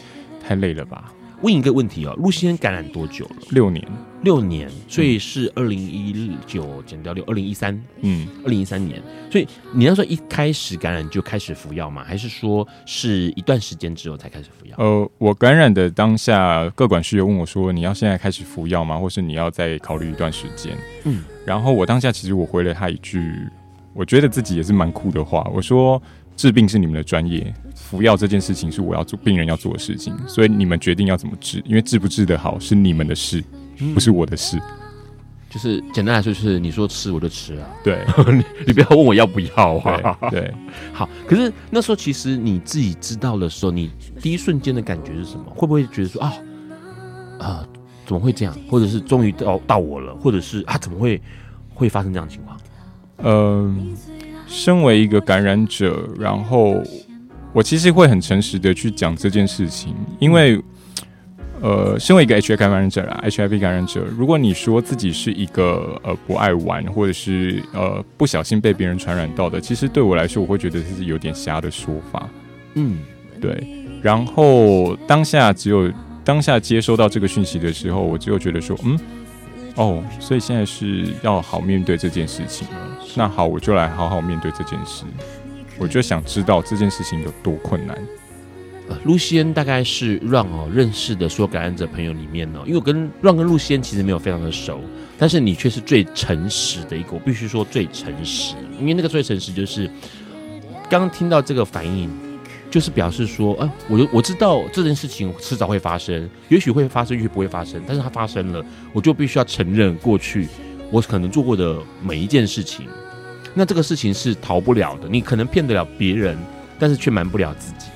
[0.44, 1.12] 太累了吧。
[1.46, 3.36] 问一个问题哦，陆先生感染多久了？
[3.50, 3.86] 六年，
[4.24, 9.00] 六年，所以是二零一九减掉六，二零一三，嗯，二零一三年。
[9.30, 12.02] 所以你要说一开始感染就开始服药吗？
[12.02, 14.74] 还是说是一段时间之后才开始服药？
[14.78, 18.98] 呃，我感染的当下，各管师有问我说：“你要现在开始服药吗？
[18.98, 23.48] 或是你要再考虑一段时间？”嗯，然后我当下其实我回了他一句，
[23.94, 26.02] 我觉得自己也是蛮酷的话，我说。
[26.36, 27.50] 治病是你们的专业，
[27.86, 33.42] 服药这件事情是我要做病人要做的事情，所以你们决定要怎么治，因为治不治得好是你们的事，
[33.94, 34.56] 不是我的事。
[34.56, 34.62] 嗯、
[35.48, 40.18] 就是简单来说，就是你说吃我就吃啊，对， 你你不要问我要不要啊。
[40.30, 40.54] 对，对
[40.92, 41.08] 好。
[41.28, 45.44] 可是那时候其实你自己知道的时候，你第一瞬间的感觉是什么？
[45.54, 46.32] 会不会觉得说啊
[47.38, 47.68] 啊
[48.04, 48.52] 怎么会这样？
[48.68, 50.12] 或者是终于到到我了？
[50.16, 51.22] 或者是啊怎么会
[51.72, 52.60] 会发生这样的情况？
[53.18, 53.96] 嗯。
[54.48, 56.80] 身为一个感染者，然后
[57.52, 60.60] 我其实会很诚实的去讲这件事情，因为，
[61.62, 72.28] 呃，身为一个 HIV 感染者啦，HIV 感染者，如果你说自己是一个呃不爱玩，或者是呃不小心被别人传染到的，其实对我来说，我会觉得这是有点瞎的说法。
[72.74, 72.98] 嗯，
[73.40, 73.66] 对。
[74.02, 75.90] 然后当下只有
[76.22, 78.98] 当下接收到这个讯息的时候，我只有觉得说，嗯。
[79.76, 82.74] 哦，所以现在是要好面对这件事情了。
[83.14, 85.04] 那好，我就来好好面对这件事。
[85.78, 87.96] 我就想知道这件事情有多困难。
[88.88, 94.80] 呃，陆先大概是让哦认识的所有感染者朋友里面呢，因为我跟让跟露西恩其实没有非常的熟，
[95.18, 99.90] 但是你却是最诚实的一个，我必须说最诚实，因为那个最诚实就是
[100.88, 102.10] 刚刚听到这个反应。
[102.68, 108.62] 就是表示说，啊，我我知道这件事情迟早会发生，也许会发生，也许不会发生，但是它发生了，
[108.92, 110.48] 我就必须要承认过去
[110.90, 112.88] 我可能做过的每一件事情。
[113.58, 116.36] 那这个事情是逃不了的，你可能骗得了别人，
[116.78, 117.86] 但是却瞒不了自己。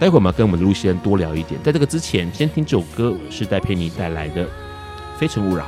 [0.00, 4.44] 待会我们要跟我们的露西恩多聊一点，在这个之前，先听这首歌，是戴佩妮带来的
[5.16, 5.64] 《非诚勿扰》。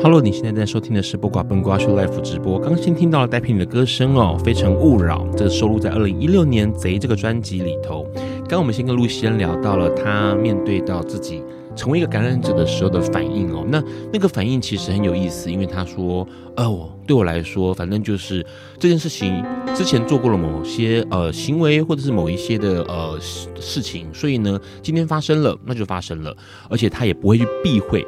[0.00, 2.56] Hello，你现在在收听的是播瓜笨瓜秀 Live 直播。
[2.60, 8.06] 刚先听到了戴佩妮的歌声哦，《非诚勿扰》，这是收录在二零一六年《贼》这个专辑里头。
[8.48, 11.42] 刚我们先跟露西恩聊到了他面对到自己
[11.76, 18.44] 成为一个感染者的时候的反应哦，那那个反应其实很有意思，因为他说：“哦，对我来说，反正就是
[18.78, 26.34] 这件事情之前做过了某些呃行为或者是某一些的呃事情，所以呢，今天发生了，那就发生了，
[26.70, 28.04] 而且他也不会去避讳。”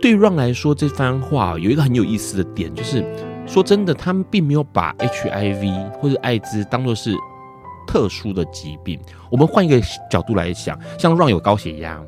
[0.00, 3.04] 对 Ron 来说，这番话有一个很有意思的点，就是
[3.48, 7.12] 说真的，他们并没有把 HIV 或者艾滋当作是
[7.84, 8.96] 特殊的疾病。
[9.28, 12.00] 我们换一个角度来想，像 Ron 有高血压，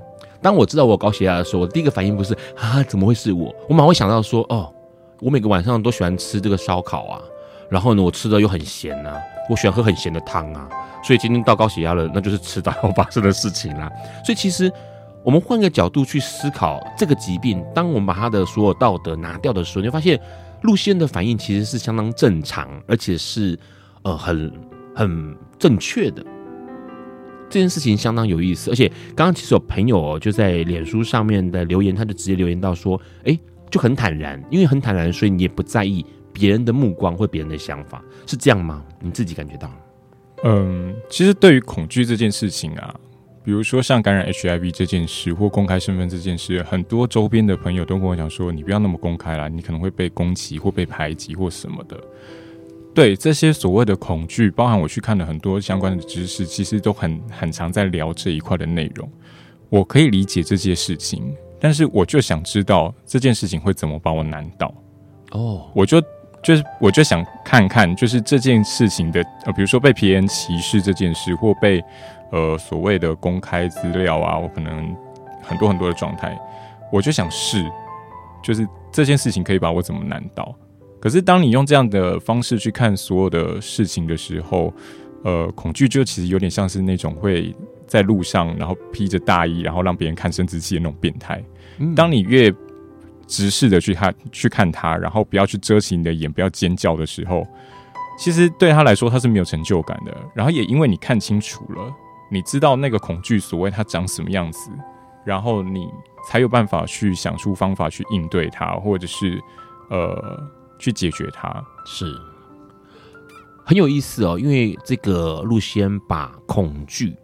[0.42, 3.54] 当我知道我有高血压的时候，我第一个反应不是啊，怎么会是我？
[3.68, 4.72] 我马上会想到说，哦，
[5.20, 7.20] 我每个晚上都喜欢吃这个烧烤啊，
[7.68, 9.16] 然后呢，我吃的又很咸啊，
[9.48, 10.68] 我喜欢喝很咸的汤啊，
[11.04, 13.90] 所以今天到高血压了，那就是吃到发生的事情啦。
[14.24, 14.72] 所以其实。
[15.22, 20.18] 我们换个角度去思考这个疾病，当我们把他的所有道德拿掉的时候，你会发现
[20.62, 23.58] 露西恩的反应其实是相当正常，而且是
[24.00, 24.50] 呃很
[24.94, 26.24] 很正确的。
[27.50, 33.38] 这件事情相当有意思，而且刚刚其实有朋友就在脸书上面的留言，他就直接留言到说：“哎，
[33.70, 38.82] 就很坦然，因为很坦然，所以你也不在意别人的目光或别人的想法，是这样吗？
[39.00, 39.70] 你自己感觉到？”
[40.44, 42.94] 嗯，其实对于恐惧这件事情啊。
[43.42, 51.98] 比如说像感染 HIV 这件事，或公开身份这件事，很多周边的朋友都跟我讲说：“你不要那么公开啦，你可能会被攻击或被排挤或什么的。”
[52.94, 59.08] 对这些所谓的恐惧，包含我去看了很多相关的知识，其实都很很常在聊这一块的内容。
[59.68, 64.74] 我可以理解这件事情，但是我就想知道这件事情会怎么把我难倒。
[65.32, 66.02] 哦，我就
[66.42, 71.82] 就是我就想看看，就是这件事情的呃，比如说被别人歧视这件事，或被。
[72.32, 74.96] 呃，所谓的公开资料啊，我可能
[75.42, 76.38] 很多很多的状态，
[76.92, 77.68] 我就想试，
[78.40, 80.54] 就是这件事情可以把我怎么难倒？
[81.00, 84.72] 可是当你用这样的方式去看所有的事情的时候，
[85.24, 87.54] 呃，恐惧就其实有点像是那种会
[87.86, 91.42] 在路上，然后披着大衣，然后让别人看生殖器的那种变态。
[91.78, 91.94] 嗯。
[91.94, 92.52] 当你越
[93.26, 97.46] 直视的去看去看他，然后不要去遮起你的眼，不要尖叫的时候，
[98.18, 100.14] 其实对他来说他是没有成就感的。
[100.34, 101.92] 然后也因为你看清楚了。
[102.32, 104.70] 你知道那个恐惧所谓它长什么样子，
[105.24, 105.88] 然后你
[106.28, 109.42] 才有办法去想出方法去应对它，或者是
[109.88, 110.40] 呃
[110.80, 112.12] 去解决它，是
[113.64, 114.36] 很有意思哦。
[114.36, 117.14] 因为这个路西恩把恐惧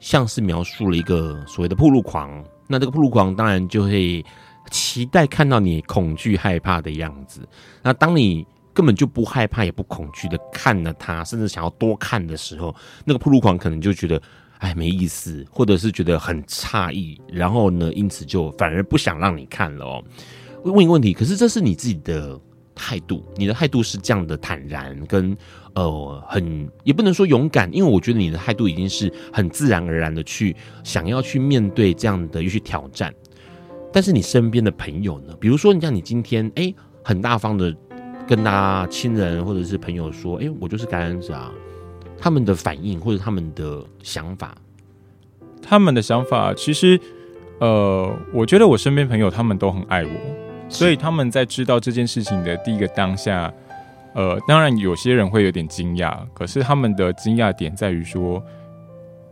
[0.00, 4.24] 像是描述了一个所谓的铺路狂，那这个铺路狂当然就会
[4.70, 7.48] 期待看到你恐惧害怕的样子。
[7.82, 14.20] 那当你根本就不害怕也不恐惧的看了他，甚至想要多看的时候，那个铺路狂可能就觉得。
[14.58, 20.02] 哎，没意思，或者是觉得很诧异，然后呢，因此就反而不想让你看了哦。
[20.64, 22.40] 问一个问题，可是这是你自己的
[22.74, 25.36] 态度，你的态度是这样的坦然跟
[25.74, 33.14] 呃很，也不能说勇敢，因为我觉得你的态度已经是很自然而然的去想要去面对这样的一些挑战。
[33.92, 35.34] 但是你身边的朋友呢？
[35.38, 37.74] 比如说，你像你今天哎，很大方的
[38.26, 41.52] 跟大家亲人或者是朋友说，哎，我就是感染者啊。
[42.16, 44.56] 他们的反应或者他们的想法，
[45.60, 46.98] 他们的想法其实，
[47.58, 50.10] 呃，我觉得我身边朋友他们都很爱我，
[50.74, 53.52] 所以他们在知道这件事情的第一个当下，
[54.14, 58.42] 呃，当然有些人会有点惊讶，可是他们的惊讶点在于说，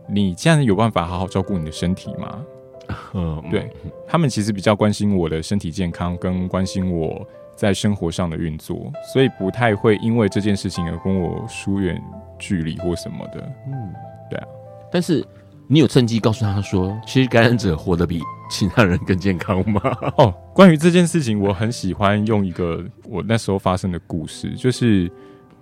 [0.07, 2.45] 你这样有办法好好照顾你的身体吗？
[3.13, 3.71] 嗯，对，
[4.07, 7.25] 他们其实比较关心我的身体健康，跟关心我
[7.55, 12.01] 在生活上的运作，所以不太会因为这件事情而跟我疏远。
[12.39, 13.93] 距离或什么的，嗯，
[14.29, 14.47] 对啊。
[14.91, 15.25] 但是
[15.67, 19.81] 你有趁机告诉他说，其实感染者活得比其他人更健康吗？
[20.17, 25.09] 哦，关于这件事情，我很喜欢用一个我那时候发生的故事，就是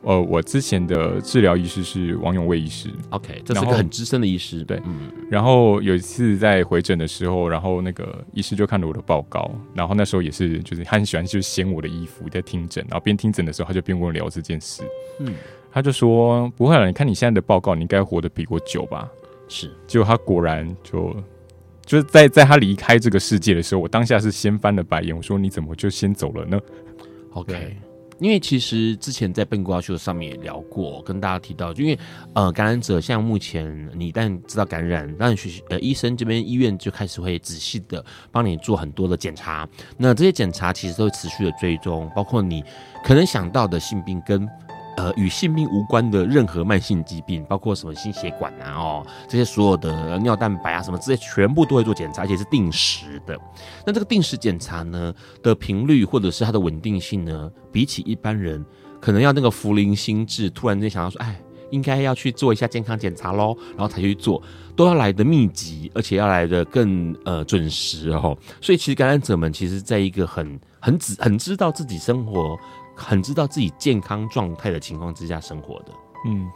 [0.02, 5.12] 呃，我之前的治疗医师是王永卫医师，OK，这是一个很资深的医师，对，嗯。
[5.30, 14.82] 然后有一次在回诊的时候，然后那个医师就看了我的报告，然后那时候也是就是他很喜欢就是掀我的衣服在听诊，然后边听诊的时候他就边跟我聊这件事，
[15.20, 15.36] 嗯。
[15.74, 19.08] 他就说：“不会了，你看你现在的报告，你应该活得比我久吧？”
[19.54, 21.14] 是，结果他果然就
[21.86, 26.58] 就是在在他离开这个世界的时候，我当下是先翻了白眼，我说：“你怎么就先走了呢
[27.34, 27.76] ？”OK，
[28.20, 32.00] 因为其实之前在笨瓜秀上面也聊过，跟大家提到，就因为
[32.34, 38.02] 呃感染者像目前你一旦知道感染，那学呃医生这边医院就开始会仔细的
[38.32, 39.68] 帮你做很多的检查，
[39.98, 42.64] 那这些检查其实都会持续的追踪，包括你
[43.04, 44.48] 可能想到的性病跟。
[45.02, 53.36] 呃与性病无关的任何慢性疾病，包括什么心血管啊哦这些所有的尿蛋白啊什么这些全部都会做检查，而且是定时的。
[53.86, 58.64] 那这个定时检查呢的频率或者是它的稳定性呢，比起一般人
[59.00, 61.36] 可能要那个福临心智，突然间想到说，哎。
[61.72, 64.44] 应该要去做一下健康检查喽，然后才去做，
[64.76, 68.38] 都要来得密集，而且要来得更呃准时哦。
[68.60, 72.60] 所以其实感染者们其实在一个很很知很知道自己生活，
[73.02, 75.92] 很知道自己健康状态的情况之下生活的。
[76.28, 76.50] 嗯，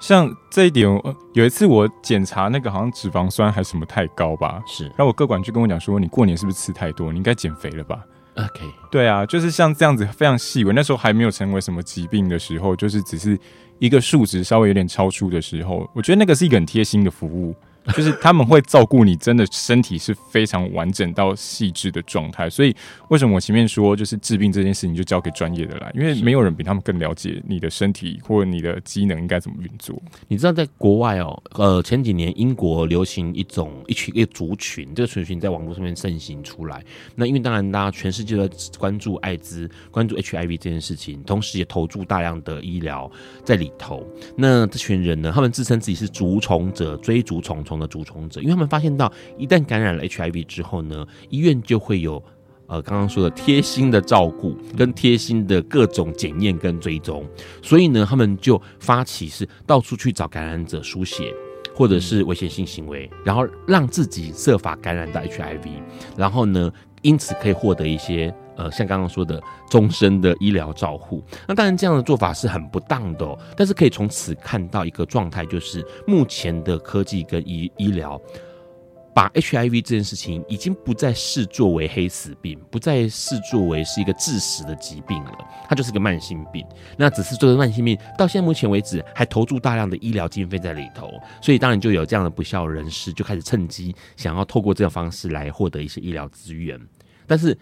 [0.00, 0.88] 像这一点，
[1.32, 7.10] 有一次我检查那个好像脂肪酸还是什么太高吧，是，然后我各管就跟我讲说，你过年是不是吃太多？
[7.10, 8.04] 你应该减肥了吧
[8.36, 13.38] ？OK，对啊，就是像这样子非常细微，那时候还没有成为什么疾病的时候，就是只是。
[13.80, 17.54] 一个数值稍微有点超出的时候，我觉得那个是一个很贴心的服务。
[17.94, 22.48] 就是他们会照顾你，真的身体是非常完整到细致的状态。
[22.50, 22.74] 所以
[23.08, 30.00] 为什么我前面说，就是治病这件事情就交给专业的来，因为没有人比他们更了解你的身体或者你的机能应该怎么运作。
[30.26, 36.84] 你知道，在国外哦，呃，前几年英国流行一种一群一个族群，这个族群在网络上面盛行出来。
[37.14, 43.10] 那因为当然，大家全世界都在关注艾滋、关注 HIV 这件事情，同时也投注大量的医疗
[43.44, 44.06] 在里头。
[44.36, 47.77] 那这群人呢，他们自称自己是逐虫者，追逐虫虫。
[47.78, 52.22] 的主从者，因为他们发现到，一旦感染了 HIV 之后呢，医院就会有
[52.66, 57.24] 呃刚刚说的贴心的照顾跟贴心的各种检验跟追踪，
[57.62, 61.32] 所以呢，他们就发起是到处去找感染者输血
[61.74, 65.68] 或者是危险性行为，然后让自己设法感染到 HIV，
[66.16, 66.72] 然后呢，
[67.02, 68.34] 因此可以获得一些。
[68.58, 69.40] 呃，像刚刚说的
[69.70, 73.38] 终身的医疗照护，那当然这样的做法是很不当的哦。
[73.56, 78.20] 但是可以从此看到一个状态，就是目前的科技跟医医疗，
[79.14, 85.38] 把 HIV 这件事情已经不再视作为黑死病，不再视作为是一个致死的疾病了，
[85.68, 86.66] 它就是个慢性病。
[86.96, 91.08] 那只是这个慢性病到现在目前为止还投注大量的医疗经费在里头，
[91.40, 96.76] 所以当然就有这样的不肖人士就开始趁机想要透过这种方式来获得一些医疗资源，
[97.24, 97.56] 但是。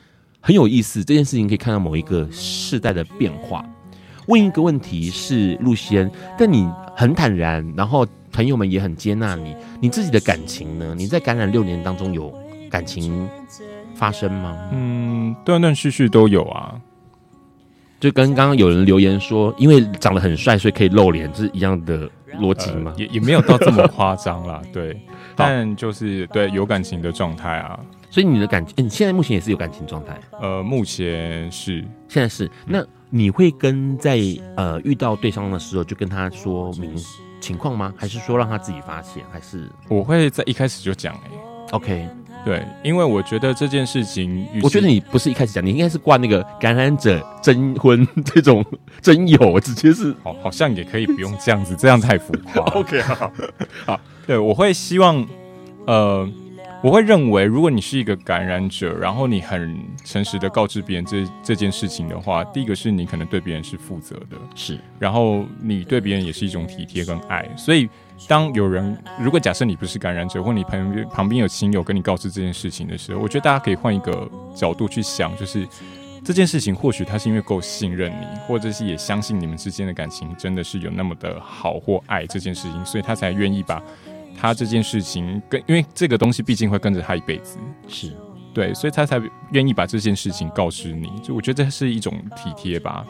[0.47, 3.67] 很有意思，这件事情可以看到某一个世代的变化。
[4.27, 9.57] 问一个问题是陆西恩，但你很坦然，然后朋友们也很接纳你。
[9.81, 10.95] 你自己的感情呢？
[10.97, 12.33] 你在感染六年当中有
[12.71, 13.29] 感情
[13.97, 14.57] 发生吗？
[14.71, 16.81] 嗯，断断续续都有啊。
[17.99, 22.93] 就跟刚刚有人留言说，因为长得很帅，所以可以露脸，是一样的逻辑吗？
[22.97, 24.97] 呃、也也没有到这么夸张啦，对。
[25.35, 27.81] 但就是对有感情的状态啊。
[28.11, 30.19] 所以你的感情，你现在目前也是有感情状态？
[30.41, 32.51] 呃，目前是，现在是。
[32.67, 34.19] 那你会跟在
[34.57, 36.95] 呃遇到对方的时候就跟他说明
[37.41, 37.93] 情况吗？
[37.97, 39.23] 还是说让他自己发现？
[39.31, 41.15] 还是我会在一开始就讲？
[41.15, 41.31] 哎
[41.73, 42.09] ，OK，
[42.45, 48.65] 对，因为我觉得这件事情，我觉得你不是一开始讲，你应该是挂那个感染者征婚这种
[49.03, 52.65] 征友，直接是，好，好像也可以不用这样子，这样太浮夸。
[52.75, 53.33] OK，好，
[53.85, 55.27] 好，对，我会希望，
[55.87, 56.29] 呃。
[56.83, 64.79] 我会认为，如果你是一个感染者，然后你很诚实的告知别人这这件事情的话，第一个是你可能对别人是负责的，是。
[64.99, 67.49] 然后你对别人也是一种体贴跟爱。
[67.57, 67.89] 所以，
[68.29, 75.67] 当有人如果假设你不是感染者，或你旁边旁边有亲友跟你告知这件事情的时候，我觉得大家可以换一个角度去想，就是
[76.23, 83.83] 这件事情或许他是因为够信任你，或者是也相信你们之间的感情真的是有那么的好或爱这件事情，所以他才愿意把。
[84.37, 87.59] 他这件事情跟，因为这个东西毕竟会跟着他一辈子，
[87.89, 88.13] 是
[88.55, 89.21] 对，所以他才
[89.51, 91.11] 愿意把这件事情告知你。
[91.23, 93.05] 就我觉得这是一种体贴吧。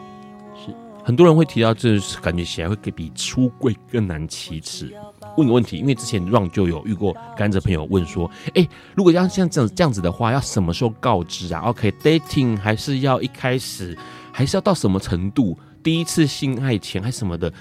[0.55, 0.73] 是
[1.03, 4.93] 很多人会提到，这感觉起来会比出柜更难启齿。
[5.37, 13.97] 问个问题，因为之前 Ron 就有遇过甘蔗朋友问说：“哎、欸，如果要像这样这样子的话，要什么时候告知啊？OK，dating、okay, 还是要一开始，
[14.33, 15.57] 还是要到什么程度？
[15.81, 17.53] 第一次性爱前还是什么的？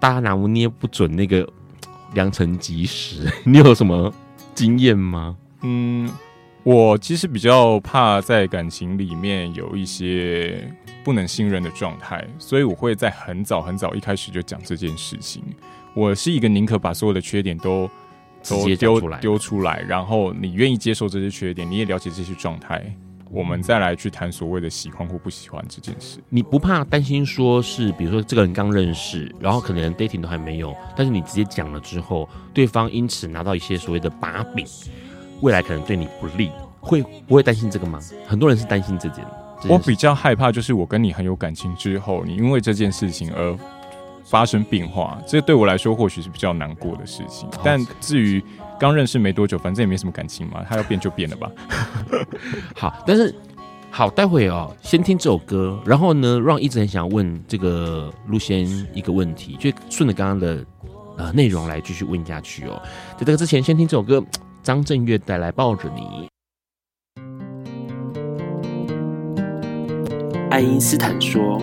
[0.00, 1.46] 大家拿捏不准那个。”
[2.14, 4.12] 良辰吉时， 你有什么
[4.54, 5.36] 经验吗？
[5.62, 6.10] 嗯，
[6.62, 10.68] 我其实比较怕在感情里面有一些
[11.04, 15.42] 不能信任的状态，所以我会在很早很早一开始就讲这件事情。
[15.94, 17.88] 我是一个宁可把所有的缺点都
[18.48, 22.82] 都丢丢出来，然后你愿意接受这些缺点，你也了解这些状态。
[23.32, 34.66] 我们再来去谈所谓的喜欢或不喜欢这件事，你不怕担心说是，比如说这个人刚认识，然后可能连 dating 都还没有，但是你直接讲了之后，对方因此拿到一些所谓的把柄，
[35.40, 37.98] 未来可能对你不利，会不会担心这个吗？
[38.26, 39.24] 很多人是担心这件，
[39.62, 39.72] 这件事。
[39.72, 43.58] 我比较害怕就是我跟你很有感情之后，你因为这件事情而
[44.24, 47.48] 发生变化，这对我来说或许是比较难过的事情。
[47.64, 48.44] 但至于。
[48.82, 51.48] 刚认识没多久，反正也没什么感情嘛，他要变就变了吧。
[52.74, 53.32] 好，但是
[53.92, 60.66] 好，待会哦，先听这首歌，然后呢，让一直很想问这个陆先一个问题，就顺着刚刚的
[61.16, 62.82] 呃内容来继续问下去哦。
[63.16, 64.20] 在这个之前，先听这首歌，
[64.64, 66.00] 张震岳带来《抱着你》。
[70.50, 71.62] 爱因斯坦说：“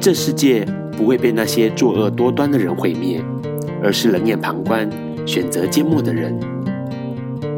[0.00, 0.64] 这世界
[0.96, 3.20] 不会被那些作恶多端的人毁灭，
[3.82, 4.88] 而是冷眼旁观、
[5.26, 6.38] 选择缄默的人。”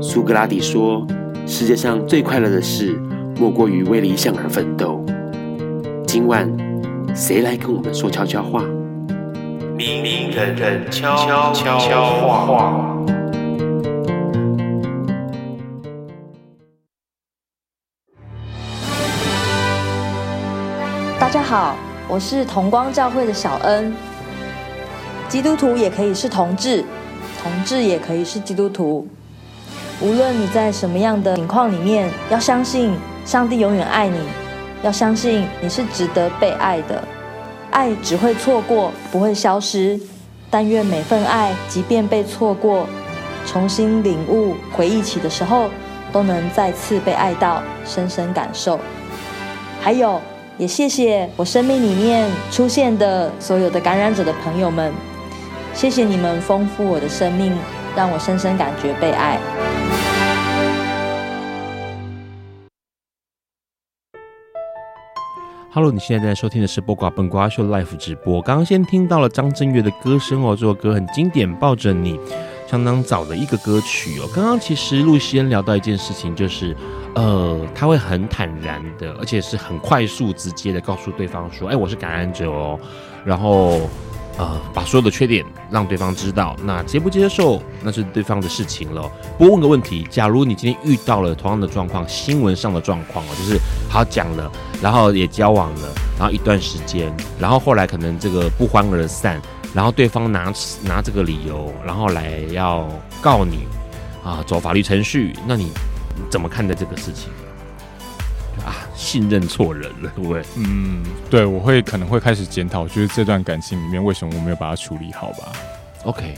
[0.01, 1.07] 苏格拉底说
[1.47, 2.99] ：“世界上最快乐的事，
[3.39, 5.05] 莫过于为理想而奋斗。”
[6.07, 6.49] 今晚，
[7.15, 8.63] 谁来跟我们说悄悄话？
[9.77, 12.97] 明明人人悄悄悄悄话。
[21.19, 21.77] 大家好，
[22.09, 23.93] 我是同光教会的小恩。
[25.29, 26.85] 基督徒也可以是同志，
[27.47, 29.07] 同志也可以是基督徒。
[30.01, 32.93] 无论你在什么样的情况里面，要相信
[33.25, 34.19] 上帝永远爱你，
[34.83, 37.03] 要相信你是值得被爱的。
[37.71, 39.99] 爱只会错过，不会消失。
[40.51, 42.85] 但愿每份爱，即便被错过，
[43.47, 45.71] 重新领悟、回忆起的时候，
[46.13, 48.81] 都能再次被爱到，深深感受。
[49.81, 50.21] 还有，
[50.59, 54.93] 也谢谢我生命里面出现的所有的感染者的朋友们，
[55.77, 57.53] 谢谢你们丰富我的生命，
[57.95, 59.39] 让我深深感觉被爱。
[65.71, 68.41] Hello，你现在在收听的是《播瓜本瓜秀》Live 直播。
[68.41, 72.17] 刚刚先听到了张震岳的歌声哦，这首歌很经典，《抱着你》，
[72.67, 74.27] 相当早的一个歌曲哦。
[74.35, 76.75] 刚刚其实陆先聊到一件事情，就是
[77.15, 82.81] 呃，他会很坦然的，而且是很快速、直接的告诉对方说：“哎，我是感染者哦。”
[83.27, 83.79] 然后。
[84.39, 89.11] 呃，把所有的缺点让对方知道，那接不接受那是对方的事情了。
[89.39, 93.59] 不过问个问题，假如你今天遇到了同样的状况，新闻上的状况哦，就是
[93.89, 94.51] 好讲了，
[94.83, 97.11] 然后也交往了，然后一段时间，
[97.41, 99.41] 然后后来可能这个不欢而散，
[99.73, 102.87] 然后对方拿拿这个理由，然后来要
[103.23, 103.67] 告你
[104.23, 105.73] 啊，走法律程序，那你
[106.31, 107.31] 怎么看待这个事情？
[108.97, 110.43] 啊，信任错人了，对不对？
[110.57, 115.53] 嗯，对，我会可能会开始检讨，就是这段感情里面为什么我没有把它处理好吧
[116.05, 116.35] ？OK，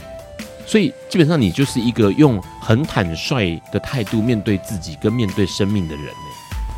[0.65, 6.11] 所以基本上你就是一个用很坦率的态度面对自己跟面对生命的人呢，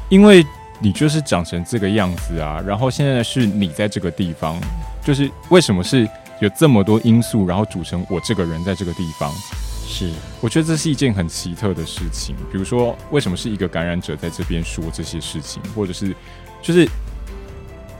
[0.09, 0.45] 因为
[0.79, 4.59] 你就是长成这个样子啊，然后现在是你在这个地方，
[5.03, 6.07] 就是为什么是
[6.39, 9.31] 有这么多因素，然后组成我这个人在这个地方。
[9.91, 12.33] 是，我觉得这是一件很奇特的事情。
[12.49, 16.15] 比如说，为什么是一个感染者在这边说这些事情，或者是，
[16.61, 16.87] 就是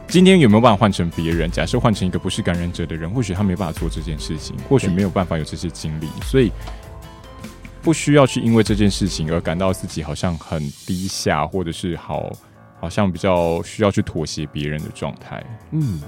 [0.08, 1.52] 今天有没有办法换成别人？
[1.52, 6.50] 假设换成一个不是感染者的人，或许他没办法做这件事情，或许没有办法有这些经历，所以
[7.82, 12.32] 不需要去因为这件事情而感到自己好像很低下，或者是好
[12.80, 15.44] 好像比较需要去妥协别人的状态。
[15.72, 16.02] 嗯。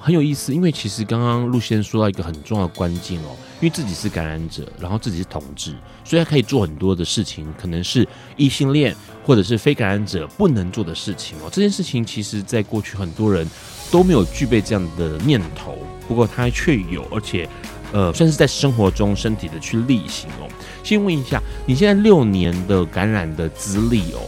[0.00, 5.74] 很有意思，因为其实刚刚陆先生说到一个很重要的关键哦，因为自己是感染者，然后自己是同志，
[6.04, 8.94] 所以他可以做很多的事情，可能是异性恋
[9.26, 11.48] 或者是非感染者不能做的事情哦。
[11.50, 13.46] 这件事情其实在过去很多人
[13.90, 15.76] 都没有具备这样的念头，
[16.06, 17.48] 不过他却有，而且
[17.92, 20.48] 呃，算是在生活中身体的去力行哦。
[20.84, 24.20] 先问一下，你现在六年的感染的资历哦。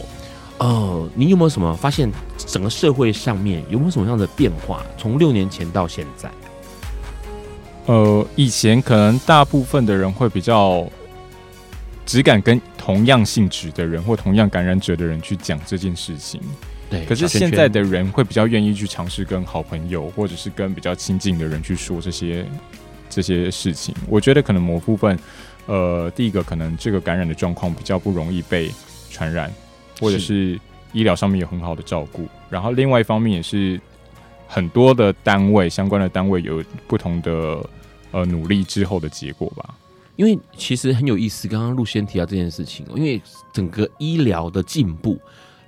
[0.61, 2.07] 呃，你有没有什么发现？
[2.37, 4.85] 整个社会上面有没有什么样的变化？
[4.95, 6.29] 从六年前到现在，
[7.87, 10.87] 呃，以前可能大部分的人会比较
[12.05, 16.39] 只敢跟同样性质的人或同样感染者的人去讲这件事情。
[16.91, 22.45] 对，可是现在的人会比较愿意去尝试跟好朋友或者是跟比较亲近的人去说这些
[23.09, 23.95] 这些事情。
[24.07, 25.17] 我觉得可能某部分，
[25.65, 28.69] 呃，第一个可能这个感染的状况比较不容易被
[29.09, 29.51] 传染。
[30.01, 30.59] 或者是
[30.91, 33.79] 医疗上面有很好的照顾，然后另外一方面也是
[34.47, 37.63] 很多的单位相关的单位有不同的
[38.11, 39.75] 呃努力之后的结果吧。
[40.17, 43.21] 因为其实很有意思，刚刚陆先提到这件事情，因为
[43.53, 45.17] 整个医疗的进步，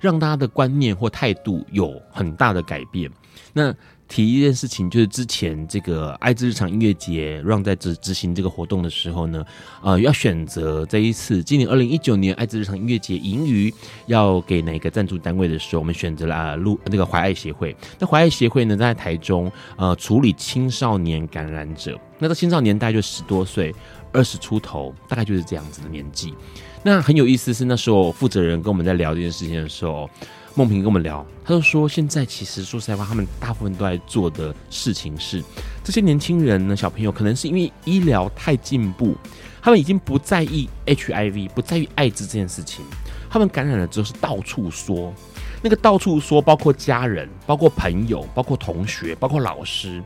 [0.00, 3.10] 让大家的观念或态度有很大的改变。
[3.52, 3.74] 那
[4.14, 9.44] 提一件事情，就是之前这个爱之日常音乐节让在执执行这个活动的时候呢，
[9.82, 13.74] 呃，要选择这一次今年二零一九年爱之日常音乐节盈余
[14.06, 17.76] 要给哪个赞助单位的时候，我们选择了啊，路那个怀爱协会。
[17.98, 23.74] 那怀爱协会呢，在台中呃处理青少年感染者，那这青少年大概就十多岁，
[24.12, 26.32] 二十出头，大概就是这样子的年纪。
[26.84, 30.08] 那很有意思是那时候负责人跟我们在聊这件事情的时候。
[30.56, 35.42] 梦萍跟我们聊，他就说，现在其实说实在话，他们大部分都在做的事情是，
[35.82, 39.16] 这些年轻人呢，小朋友可能是因为医疗太进步，
[39.60, 42.84] 他们已经不在意 HIV，不在意艾滋这件事情，
[43.28, 45.12] 他们感染了之后是到处说，
[45.60, 50.00] 那个到处说，包括家人、包括朋友、包括同学、包括老师，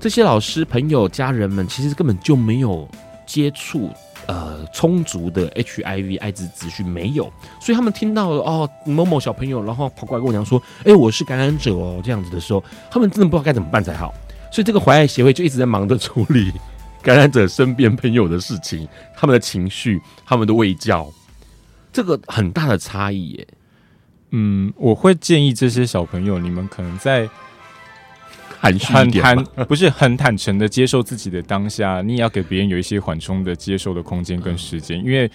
[0.00, 2.88] 这些老师、朋友、家人们其实根本就没有
[3.24, 3.88] 接触
[4.26, 14.12] 呃充足的 HIV 艾滋资讯，没有，所以他们听到哦某某小朋友，然后跑过来跟我讲说，哎、我是感染者哦，这样子的时候，他们真的不知道该怎么办才好。
[14.50, 16.52] 所以这个怀爱协会就一直在忙着处理
[17.02, 21.12] 感染者身边朋友的事情，他们的情绪，他们的喂教，
[21.92, 23.48] 这个很大的差异耶。
[24.30, 27.28] 嗯，我会建议这些小朋友，你们可能在
[28.64, 35.30] 很坦坦不是很坦诚的接受自己的当下，你也要给别人有一些缓冲的接受的空间跟时间，因为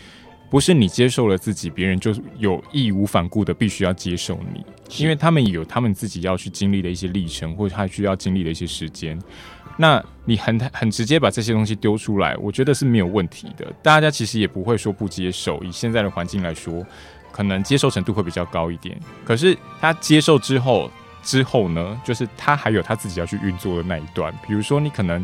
[0.49, 4.65] 不是你接受了自己，别人就有义无反顾的必须要接受你，
[4.97, 9.17] 因为他们有他们自己要去经历的一些历程，或者他需要经历的一些时间。
[9.77, 13.65] 那你很很直接把这些东西丢出来，我觉得是没有问题的。
[13.81, 16.85] 大家其实也不会说不接受，以现在的环境来说。
[17.31, 20.91] 可能接受程度会比较高一点，可是他接受之后，
[21.29, 24.33] 之后呢，就是他还有他自己要去运作的那一段。
[24.47, 25.23] 比如说，你可能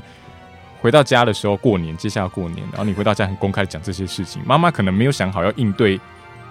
[0.80, 6.00] 回到家的时候，过年，接下来过年，然后你回到家很公开的讲这些事情，妈妈可能没有想好要应对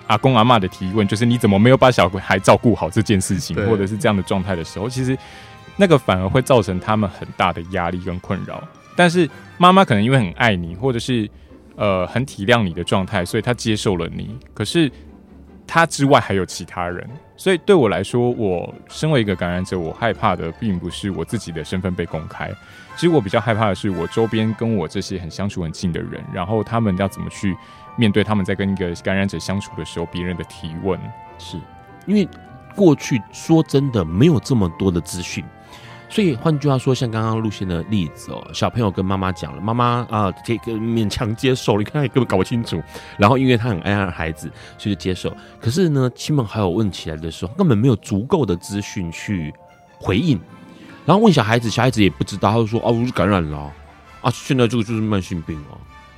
[0.08, 5.16] 阿公阿嬷的提问，就是你怎么没有把小孩照顾好这件事情，或者是这样的状态的时候，其实
[5.76, 8.60] 那个反而会造成他们很大的压力跟困扰。
[8.96, 11.30] 但是妈妈可能因为很爱你，或者是
[11.76, 14.36] 呃很体谅你的状态，所以她接受了你。
[14.52, 14.90] 可是。
[15.66, 22.50] 他之外还有其他人，所以对我来说，我身为一个感染者，我害怕的并不是我自己的身份被公开，
[22.94, 27.56] 其实我比较害怕的是我周边跟我这些很相处很近的人，然后他们要怎么去
[27.96, 31.00] 面对他们在跟一个感染者相处的时候别人的提问，
[31.38, 31.58] 是。
[32.06, 32.28] 因为
[32.76, 35.44] 过去说真的没有这么多的资讯。
[36.14, 42.80] 所以换句话说，像刚刚露鑫的例子哦，小朋友跟妈妈讲了，妈妈啊，这个勉强接受，你看也根本搞不清楚。
[43.18, 44.48] 然后因为他很爱他的孩子，
[44.78, 45.36] 所以就接受。
[45.60, 49.52] 可是呢，亲朋好友问起来的时候，根本没有足够的资讯去
[49.98, 50.40] 回应。
[51.04, 53.72] 然后问小孩子，小孩子也不知道，他就说：“哦，我是感染了
[54.20, 55.76] 啊，现在这个就是慢性病哦，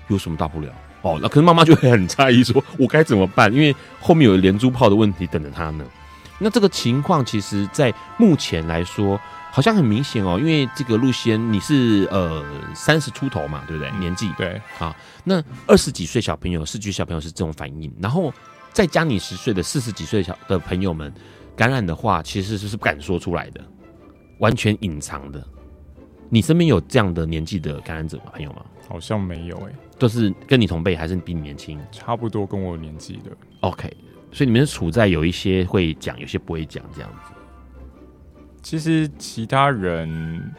[0.08, 0.68] 有什么大不了？”
[1.00, 5.86] 哦，那可是妈妈就会很诧异，说：“我该怎么办？”因为后面有连珠炮的问题等着他呢。
[6.38, 9.20] 那这个情况，其实在目前来说。
[9.52, 13.90] 好像很明显哦，因为这个陆先你是呃三十出头嘛，对不对？
[13.92, 18.30] 年纪对啊，那二十几岁小朋友、四十几岁小朋友是这种反应，然后
[18.74, 21.10] 再加你十岁的四十几岁小的朋友们
[21.56, 23.64] 感染的话，其实是不敢说出来的，
[24.40, 25.42] 完全隐藏的。
[26.28, 28.62] 你身边有这样的年纪的感染者朋友吗？
[28.86, 31.80] 好像没有诶、欸，都是跟你同辈还是比你年轻？
[31.90, 33.30] 差不多跟我年纪的。
[33.60, 33.90] OK，
[34.32, 37.32] 所以你们是处在有一些会讲，有些不会讲这样子。
[38.62, 40.52] 其实其他人，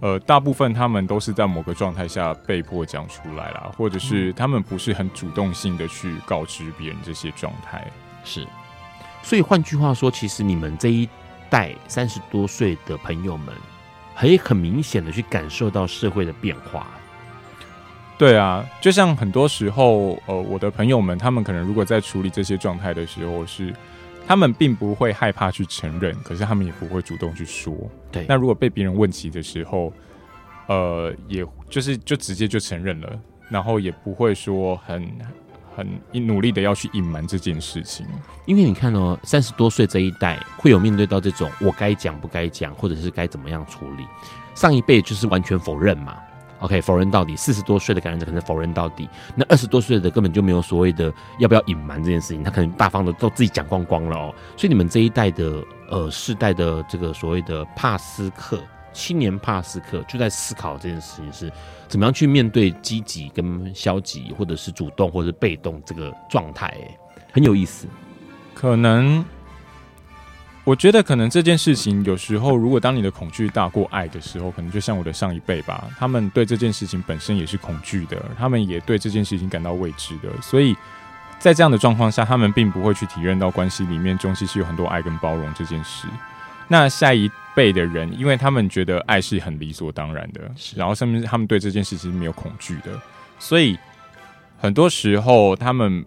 [0.00, 7.86] 呃，大部分他们都是在某个状态下被迫讲出来啦，或者是他们不是很主动性的去告知别人这些状态。
[8.24, 8.46] 是，
[9.22, 11.08] 所以换句话说，其实你们这一
[11.50, 13.54] 代三十多岁的朋友们，
[14.16, 16.86] 可以很明显的去感受到社会的变化。
[18.20, 23.74] 对啊，就像很多时候，呃，我的朋友们，他们可能如果在处理这些状态的时候是。
[24.26, 27.74] 他们并不会害怕去承认，可是他们也不会主动去说。
[28.12, 29.92] 对，那如果被别人问起的时候，
[30.68, 33.18] 呃，也就是就直接就承认了，
[33.48, 35.04] 然后也不会说很
[35.74, 38.06] 很努力的要去隐瞒这件事情。
[38.46, 44.04] 因为你看哦，三十多岁这一代会有面对到这种我该讲不该讲，或者是该怎么样处理，
[44.54, 46.16] 上一辈就是完全否认嘛。
[46.60, 54.34] OK，否认到底，四十多岁的感染者可能否认到底，那二十多岁的根本就没有所谓的要不要隐瞒这件事情，他可能大方的都自己讲光光了哦。
[54.56, 61.50] 所以你们这一代的呃世代的这个所谓的帕斯克青年帕斯克就在思考这件事情是
[61.88, 66.76] 怎么样去面对积极跟消极，或者是主动或者被动这个状态，
[67.32, 67.86] 很有意思，
[68.54, 69.24] 可能。
[70.62, 80.76] 我觉得可能这件事情有时候，如果当你的恐惧大过爱的时候，可能就像我的上一辈吧，他们对这件事情本身也是恐惧的，他们也对这件事情感到未知的，所以
[81.38, 86.06] 在这样的状况下，他们并不会去体验到关系里面中其实有很多爱跟包容这件事。
[86.68, 90.42] 那下一辈的人，因为他们觉得爱是很理所当然的，
[90.76, 92.92] 然后甚至他们对这件事情是没有恐惧的，
[93.38, 93.78] 所以
[94.58, 96.04] 很多时候他们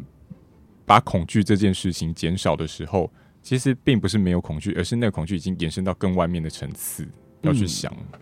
[0.85, 3.11] 把恐惧这件事情减少的时候。
[3.43, 7.07] 其实并不是没有恐惧，而是那个恐惧已经延伸到更外面的层次，
[7.41, 8.19] 要去想，嗯，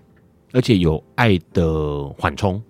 [0.51, 2.61] 而且有爱的缓冲，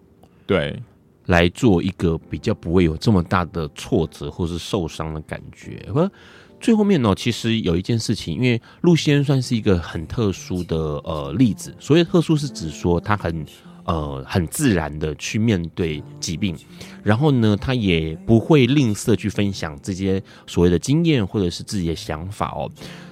[0.46, 0.78] 对，
[1.26, 5.84] 来做一个比较不会有这么大的挫折或是受伤的感觉。
[5.96, 6.12] 而
[6.60, 13.44] 最后面呢，其实有一件事情，因为露鑫算是一个很特殊的呃例子，所谓特殊是指说他很。
[13.92, 16.56] 呃很自然的去面对疾病，
[17.04, 22.72] 然后呢，他也不会吝啬去分享这些所谓的经验或者是自己的想法哦。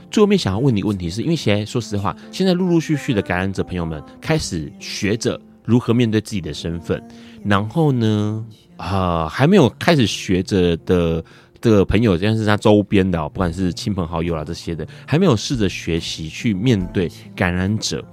[0.09, 7.01] 最后面想要问你问题是，因为现在说实话，现在陆陆续续的感染者朋友们开始学着如何面对自己的身份，
[7.43, 8.43] 然后呢，
[8.77, 11.23] 啊、呃，还没有开始学着的
[11.61, 18.03] 的朋友，像是他周边的，不管是亲朋好友啦这些的，还没有试着学习去面对感染者。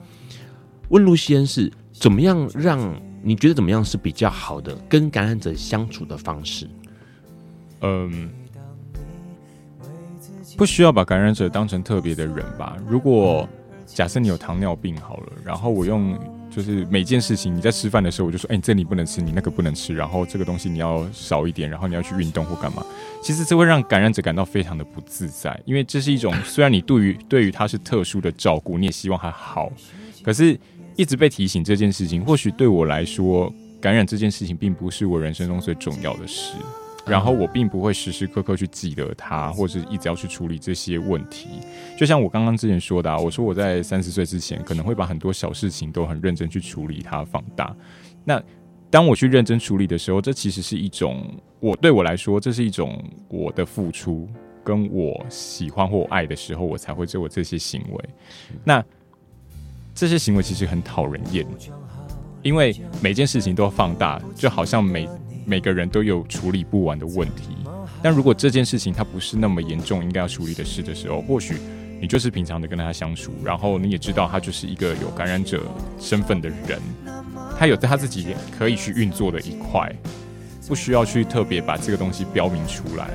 [0.90, 2.78] 问路西恩是怎么样让
[3.22, 6.68] 你觉得怎么样是比较好的跟感染者相处的方式？
[7.80, 8.30] 嗯。
[10.56, 12.78] 不需要把感染者当成特别的人吧。
[12.88, 13.46] 如果
[13.84, 16.18] 假设你有糖尿病好了，然后我用
[16.50, 22.82] 就是每件事情你在吃饭的时候，我就说，哎、你这你不能吃，你那个不能吃，然后这个东西你要少一点，然后你要去运动或干嘛。
[23.20, 29.70] 其实这会让感染者感到非常的不自在，因为这是一种虽然你对于对于他是特殊的照顾，你也希望他好，
[30.22, 30.58] 可是
[30.96, 36.56] 一直被提醒这件事情，或许对我来说，感染这件事情并不是我人生中最重要的事。
[37.06, 41.46] 然后我并不会时时刻刻去记得他，或者一直要去处理这些问题。
[41.96, 47.72] 就像我刚刚之前说的啊，我说我在三十岁之前可能会把很多小事情都很认真去处理它，放大。
[48.24, 48.42] 那
[48.90, 54.28] 当我去认真处理的时候，这其实是一种我对我来说，这是一种我的付出，
[54.64, 58.04] 跟我喜欢或爱的时候，我才会做这些行为。
[58.64, 58.84] 那
[59.96, 61.44] 这些行为其实很讨人厌，
[62.42, 65.08] 因为每件事情都要放大，就好像每。
[65.48, 67.56] 每个人都有处理不完的问题，
[68.02, 71.56] 但如果这件事情它不是那么严重，应该要处理的事的时候，或许
[72.00, 75.62] 你就是平常的跟他相处，然后你也知道他就是一个有感染者
[76.00, 76.80] 身份的人，
[77.56, 79.88] 他有在他自己可以去运作的一块，
[80.66, 83.08] 不需要去特别把这个东西标明出来。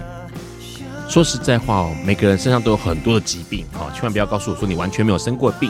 [1.10, 5.70] 说实在话哦，每个人身上都有很多的疾病啊，千万不要告诉我说你完全没有生过病。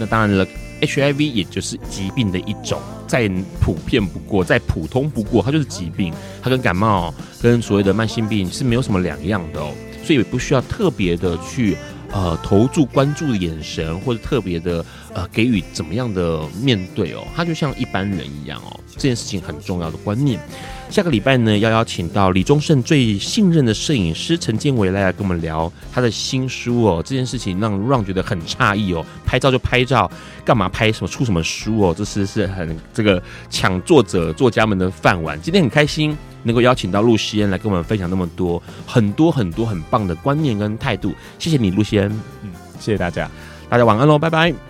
[0.00, 0.44] 那当然了。
[0.80, 3.28] HIV 也就是疾病的一种，再
[3.60, 6.10] 普遍不过，再普通不过，它就是疾病，
[6.42, 11.76] 它跟感冒、跟所谓的慢性病是没有什么两样的哦，所以也不需要特别的去
[12.12, 14.82] 呃投注关注的眼神，或者特别的
[15.14, 20.40] 呃给予怎么样的面对哦，他就像一般人一样哦，这件事情很重要的观念。
[20.88, 27.00] 下个礼拜呢，要邀请到李宗盛最信任的摄影师陈建伟来跟我们聊他的新书哦。
[27.04, 30.10] 这件事情让让觉得很诧异哦，拍照就拍照，
[30.44, 31.94] 干嘛拍什么出什么书哦？
[31.96, 35.40] 这是是很这个抢作者作家们的饭碗。
[35.40, 41.14] 今天很开心能够邀请到陆西恩来跟我们分享那么多很多很多很棒的观念跟态度。
[41.38, 42.10] 谢谢你，陆西恩。
[42.42, 42.50] 嗯，
[42.80, 43.30] 谢谢大家，
[43.68, 44.69] 大家晚安喽，拜拜。